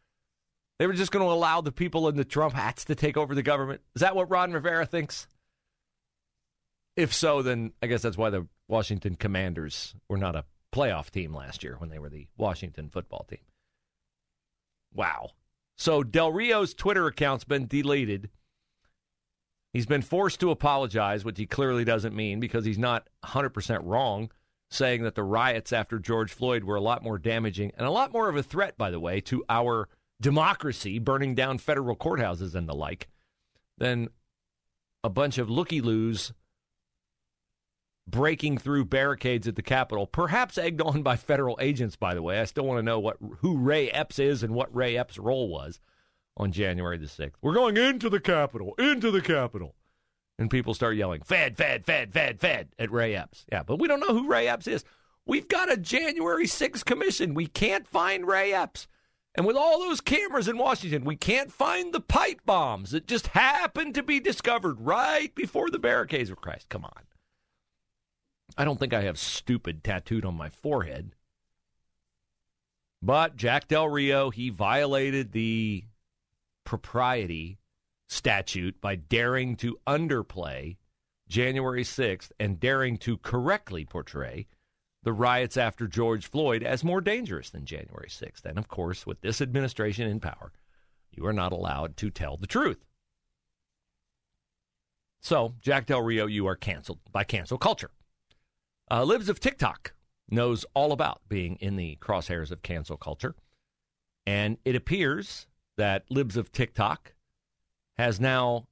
They 0.78 0.88
were 0.88 0.94
just 0.94 1.12
going 1.12 1.26
to 1.26 1.32
allow 1.32 1.62
the 1.62 1.72
people 1.72 2.08
in 2.10 2.18
the 2.18 2.26
Trump 2.26 2.54
hats 2.54 2.86
to 2.86 2.96
take 2.96 3.16
over 3.16 3.34
the 3.34 3.44
government. 3.44 3.82
Is 3.96 4.02
that 4.02 4.16
what 4.16 4.30
Ron 4.30 4.52
Rivera 4.52 4.86
thinks? 4.86 5.28
If 6.98 7.14
so, 7.14 7.42
then 7.42 7.74
I 7.82 7.88
guess 7.88 8.02
that's 8.02 8.18
why 8.18 8.30
the 8.30 8.48
Washington 8.68 9.16
Commanders 9.16 9.96
were 10.10 10.18
not 10.18 10.36
a 10.36 10.46
playoff 10.74 11.10
team 11.10 11.34
last 11.34 11.64
year 11.64 11.76
when 11.78 11.90
they 11.90 12.00
were 12.00 12.10
the 12.10 12.28
Washington 12.38 12.90
football 12.90 13.26
team. 13.30 13.40
Wow. 14.94 15.32
So 15.78 16.04
Del 16.04 16.32
Rio's 16.32 16.74
Twitter 16.74 17.08
account's 17.08 17.44
been 17.44 17.68
deleted. 17.68 18.30
He's 19.74 19.86
been 19.86 20.02
forced 20.02 20.40
to 20.40 20.52
apologize, 20.52 21.26
which 21.26 21.38
he 21.38 21.46
clearly 21.46 21.84
doesn't 21.84 22.16
mean 22.16 22.40
because 22.40 22.64
he's 22.64 22.78
not 22.78 23.10
100% 23.26 23.82
wrong, 23.84 24.32
saying 24.70 25.04
that 25.04 25.16
the 25.16 25.24
riots 25.24 25.74
after 25.74 26.00
George 26.00 26.32
Floyd 26.32 26.64
were 26.64 26.78
a 26.78 26.82
lot 26.82 27.04
more 27.04 27.18
damaging 27.18 27.74
and 27.78 27.86
a 27.86 27.92
lot 27.92 28.14
more 28.14 28.30
of 28.30 28.38
a 28.38 28.44
threat, 28.44 28.78
by 28.78 28.90
the 28.90 29.02
way, 29.02 29.20
to 29.22 29.44
our 29.50 29.90
democracy, 30.22 31.00
burning 31.00 31.36
down 31.36 31.58
federal 31.58 31.96
courthouses 31.96 32.56
and 32.56 32.68
the 32.68 32.76
like, 32.76 33.08
than 33.78 34.10
a 35.04 35.10
bunch 35.10 35.38
of 35.38 35.50
looky 35.50 35.82
loos 35.82 36.34
breaking 38.08 38.58
through 38.58 38.86
barricades 38.86 39.48
at 39.48 39.56
the 39.56 39.62
Capitol, 39.62 40.06
perhaps 40.06 40.58
egged 40.58 40.82
on 40.82 41.02
by 41.02 41.16
federal 41.16 41.58
agents, 41.60 41.96
by 41.96 42.14
the 42.14 42.22
way. 42.22 42.40
I 42.40 42.46
still 42.46 42.66
want 42.66 42.80
to 42.80 42.84
know 42.84 43.00
what 43.00 43.18
who 43.40 43.58
Ray 43.58 43.90
Epps 43.90 44.20
is 44.20 44.44
and 44.44 44.54
what 44.54 44.74
Ray 44.76 44.98
Epps' 44.98 45.18
role 45.18 45.50
was 45.50 45.80
on 46.38 46.52
January 46.52 46.98
the 46.98 47.06
6th. 47.06 47.34
We're 47.42 47.54
going 47.54 47.78
into 47.78 48.10
the 48.10 48.20
Capitol, 48.20 48.76
into 48.78 49.12
the 49.12 49.22
Capitol. 49.22 49.76
And 50.38 50.52
people 50.52 50.74
start 50.74 50.98
yelling, 50.98 51.22
Fed, 51.22 51.56
Fed, 51.56 51.86
Fed, 51.86 52.12
Fed, 52.12 52.42
Fed 52.42 52.68
at 52.78 52.92
Ray 52.92 53.16
Epps. 53.16 53.46
Yeah, 53.50 53.64
but 53.64 53.80
we 53.80 53.88
don't 53.88 54.02
know 54.02 54.14
who 54.14 54.28
Ray 54.28 54.50
Epps 54.50 54.68
is. 54.68 54.84
We've 55.26 55.48
got 55.48 55.72
a 55.72 55.78
January 55.78 56.46
6th 56.46 56.84
commission. 56.84 57.34
We 57.34 57.48
can't 57.48 57.88
find 57.88 58.28
Ray 58.28 58.54
Epps. 58.54 58.88
And 59.36 59.46
with 59.46 59.58
all 59.58 59.80
those 59.80 60.00
cameras 60.00 60.48
in 60.48 60.58
Washington, 60.58 61.04
we 61.04 61.18
can't 61.18 61.52
find 61.52 61.94
the 61.94 62.00
pipe 62.00 62.42
bombs 62.46 62.92
that 62.92 63.08
just 63.08 63.28
happened 63.28 63.94
to 63.96 64.04
be 64.04 64.20
discovered 64.20 64.80
right 64.80 65.34
before 65.36 65.70
the 65.70 65.80
barricades 65.80 66.30
were 66.30 66.38
Christ. 66.38 66.70
Come 66.70 66.86
on. 66.86 67.04
I 68.58 68.64
don't 68.64 68.80
think 68.80 68.94
I 68.94 69.02
have 69.02 69.20
stupid 69.20 69.84
tattooed 69.84 70.24
on 70.24 70.36
my 70.36 70.50
forehead. 70.50 71.16
But 73.02 73.36
Jack 73.36 73.68
Del 73.68 73.90
Rio, 73.90 74.30
he 74.30 74.50
violated 74.50 75.34
the 75.34 75.84
propriety 76.64 77.60
statute 78.08 78.80
by 78.80 78.96
daring 78.96 79.58
to 79.58 79.78
underplay 79.86 80.78
January 81.28 81.84
6th 81.84 82.32
and 82.40 82.60
daring 82.60 82.98
to 83.00 83.18
correctly 83.18 83.84
portray 83.84 84.48
the 85.06 85.14
riots 85.14 85.56
after 85.56 85.88
George 85.88 86.26
Floyd 86.26 86.64
as 86.64 86.84
more 86.84 87.00
dangerous 87.00 87.52
than 87.52 87.64
January 87.64 88.10
6th. 88.10 88.44
And 88.44 88.58
of 88.58 88.68
course, 88.68 89.06
with 89.06 89.22
this 89.22 89.40
administration 89.40 90.10
in 90.10 90.20
power, 90.20 90.52
you 91.12 91.26
are 91.28 91.34
not 91.34 91.54
allowed 91.54 91.96
to 91.98 92.10
tell 92.10 92.38
the 92.38 92.48
truth. 92.48 92.84
So, 95.22 95.54
Jack 95.62 95.86
Del 95.86 96.02
Rio, 96.02 96.26
you 96.26 96.48
are 96.48 96.56
canceled 96.56 97.00
by 97.12 97.24
cancel 97.24 97.60
culture. 97.60 97.92
Uh, 98.90 99.04
Libs 99.04 99.30
of 99.30 99.40
TikTok 99.40 99.94
knows 100.30 100.66
all 100.74 100.92
about 100.92 101.22
being 101.30 101.56
in 101.58 101.76
the 101.76 101.98
crosshairs 102.02 102.52
of 102.52 102.64
cancel 102.64 102.98
culture. 102.98 103.36
And 104.26 104.58
it 104.66 104.76
appears 104.76 105.46
that 105.78 106.06
Libs 106.10 106.36
of 106.36 106.52
TikTok 106.52 107.14
has 107.98 108.20
now 108.20 108.68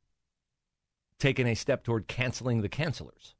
taken 1.20 1.46
a 1.46 1.54
step 1.54 1.84
toward 1.84 2.08
canceling 2.08 2.62
the 2.62 2.70
cancelers. 2.70 3.36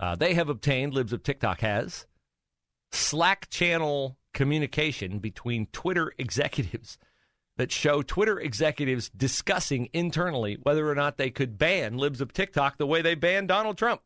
Uh, 0.00 0.16
they 0.16 0.34
have 0.34 0.48
obtained, 0.48 0.94
Libs 0.94 1.12
of 1.12 1.22
TikTok 1.22 1.60
has, 1.60 2.06
Slack 2.90 3.48
channel 3.50 4.18
communication 4.34 5.18
between 5.18 5.66
Twitter 5.66 6.12
executives 6.18 6.98
that 7.56 7.70
show 7.70 8.02
Twitter 8.02 8.40
executives 8.40 9.10
discussing 9.10 9.88
internally 9.92 10.58
whether 10.62 10.90
or 10.90 10.94
not 10.94 11.16
they 11.16 11.30
could 11.30 11.58
ban 11.58 11.96
Libs 11.96 12.20
of 12.20 12.32
TikTok 12.32 12.78
the 12.78 12.86
way 12.86 13.02
they 13.02 13.14
banned 13.14 13.48
Donald 13.48 13.76
Trump. 13.78 14.00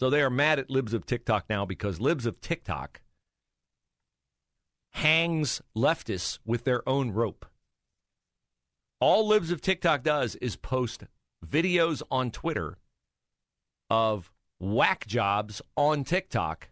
So 0.00 0.10
they 0.10 0.22
are 0.22 0.30
mad 0.30 0.58
at 0.58 0.70
Libs 0.70 0.94
of 0.94 1.06
TikTok 1.06 1.46
now 1.48 1.64
because 1.64 2.00
Libs 2.00 2.26
of 2.26 2.40
TikTok 2.40 3.00
hangs 4.92 5.60
leftists 5.76 6.38
with 6.44 6.64
their 6.64 6.88
own 6.88 7.10
rope. 7.10 7.46
All 9.00 9.26
Libs 9.26 9.50
of 9.50 9.60
TikTok 9.60 10.02
does 10.02 10.36
is 10.36 10.56
post 10.56 11.04
videos 11.44 12.02
on 12.10 12.30
Twitter 12.30 12.78
of 13.94 14.32
whack 14.58 15.06
jobs 15.06 15.62
on 15.76 16.02
TikTok 16.02 16.70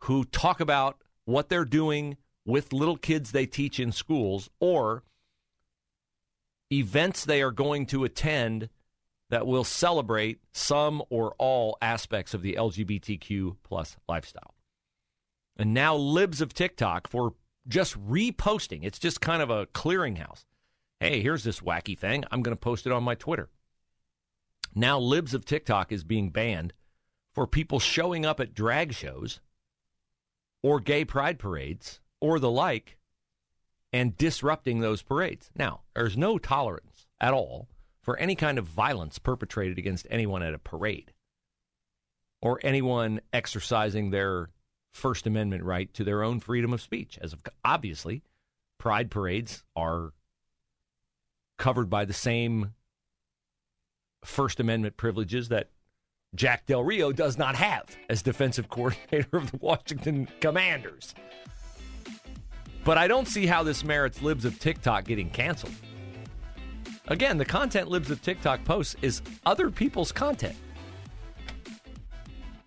who 0.00 0.24
talk 0.24 0.58
about 0.58 1.00
what 1.26 1.48
they're 1.48 1.64
doing 1.64 2.16
with 2.44 2.72
little 2.72 2.96
kids 2.96 3.30
they 3.30 3.46
teach 3.46 3.78
in 3.78 3.92
schools 3.92 4.50
or 4.58 5.04
events 6.72 7.24
they 7.24 7.40
are 7.40 7.52
going 7.52 7.86
to 7.86 8.02
attend 8.02 8.68
that 9.30 9.46
will 9.46 9.62
celebrate 9.62 10.40
some 10.52 11.02
or 11.08 11.36
all 11.38 11.78
aspects 11.80 12.34
of 12.34 12.42
the 12.42 12.54
LGBTQ 12.54 13.56
plus 13.62 13.96
lifestyle. 14.08 14.54
And 15.56 15.72
now 15.72 15.94
libs 15.94 16.40
of 16.40 16.52
TikTok 16.52 17.06
for 17.08 17.34
just 17.68 17.96
reposting. 18.08 18.80
It's 18.82 18.98
just 18.98 19.20
kind 19.20 19.40
of 19.40 19.50
a 19.50 19.66
clearinghouse. 19.66 20.46
Hey, 20.98 21.20
here's 21.20 21.44
this 21.44 21.60
wacky 21.60 21.96
thing. 21.96 22.24
I'm 22.32 22.42
going 22.42 22.56
to 22.56 22.60
post 22.60 22.86
it 22.86 22.92
on 22.92 23.04
my 23.04 23.14
Twitter. 23.14 23.50
Now 24.74 24.98
libs 24.98 25.34
of 25.34 25.44
TikTok 25.44 25.92
is 25.92 26.04
being 26.04 26.30
banned 26.30 26.72
for 27.34 27.46
people 27.46 27.78
showing 27.78 28.26
up 28.26 28.40
at 28.40 28.54
drag 28.54 28.92
shows 28.92 29.40
or 30.62 30.80
gay 30.80 31.04
pride 31.04 31.38
parades 31.38 32.00
or 32.20 32.38
the 32.38 32.50
like 32.50 32.98
and 33.92 34.16
disrupting 34.16 34.80
those 34.80 35.02
parades. 35.02 35.50
Now, 35.56 35.82
there's 35.94 36.16
no 36.16 36.38
tolerance 36.38 37.06
at 37.20 37.32
all 37.32 37.68
for 38.02 38.16
any 38.18 38.34
kind 38.34 38.58
of 38.58 38.66
violence 38.66 39.18
perpetrated 39.18 39.78
against 39.78 40.06
anyone 40.10 40.42
at 40.42 40.54
a 40.54 40.58
parade 40.58 41.12
or 42.40 42.60
anyone 42.62 43.20
exercising 43.32 44.10
their 44.10 44.50
First 44.92 45.26
Amendment 45.26 45.62
right 45.64 45.92
to 45.94 46.04
their 46.04 46.22
own 46.22 46.40
freedom 46.40 46.72
of 46.72 46.80
speech. 46.80 47.18
As 47.20 47.32
of, 47.32 47.42
obviously, 47.64 48.22
pride 48.78 49.10
parades 49.10 49.62
are 49.76 50.12
covered 51.56 51.90
by 51.90 52.04
the 52.04 52.12
same 52.12 52.74
First 54.24 54.60
Amendment 54.60 54.96
privileges 54.96 55.48
that 55.48 55.70
Jack 56.34 56.66
Del 56.66 56.84
Rio 56.84 57.12
does 57.12 57.38
not 57.38 57.54
have 57.56 57.96
as 58.08 58.22
defensive 58.22 58.68
coordinator 58.70 59.36
of 59.36 59.50
the 59.50 59.58
Washington 59.58 60.28
Commanders. 60.40 61.14
But 62.84 62.98
I 62.98 63.08
don't 63.08 63.28
see 63.28 63.46
how 63.46 63.62
this 63.62 63.84
merits 63.84 64.22
libs 64.22 64.44
of 64.44 64.58
TikTok 64.58 65.04
getting 65.04 65.30
canceled. 65.30 65.74
Again, 67.08 67.38
the 67.38 67.44
content 67.44 67.88
libs 67.88 68.10
of 68.10 68.22
TikTok 68.22 68.64
posts 68.64 68.96
is 69.02 69.22
other 69.46 69.70
people's 69.70 70.12
content. 70.12 70.56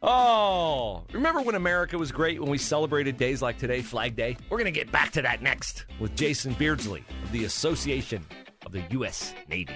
Oh, 0.04 1.04
remember 1.12 1.42
when 1.42 1.54
America 1.54 1.96
was 1.96 2.12
great 2.12 2.42
when 2.42 2.50
we 2.50 2.58
celebrated 2.58 3.18
days 3.18 3.44
like 3.44 3.60
today, 3.60 3.82
Flag 3.82 4.16
Day? 4.16 4.36
We're 4.50 4.58
going 4.58 4.72
to 4.74 4.80
get 4.80 4.92
back 4.92 5.12
to 5.12 5.22
that 5.22 5.44
next 5.44 5.86
with 6.00 6.16
Jason 6.16 6.54
Beardsley 6.54 7.04
of 7.24 7.32
the 7.32 7.44
Association 7.44 8.26
of 8.66 8.72
the 8.72 8.82
U.S. 8.92 9.36
Navy. 9.48 9.76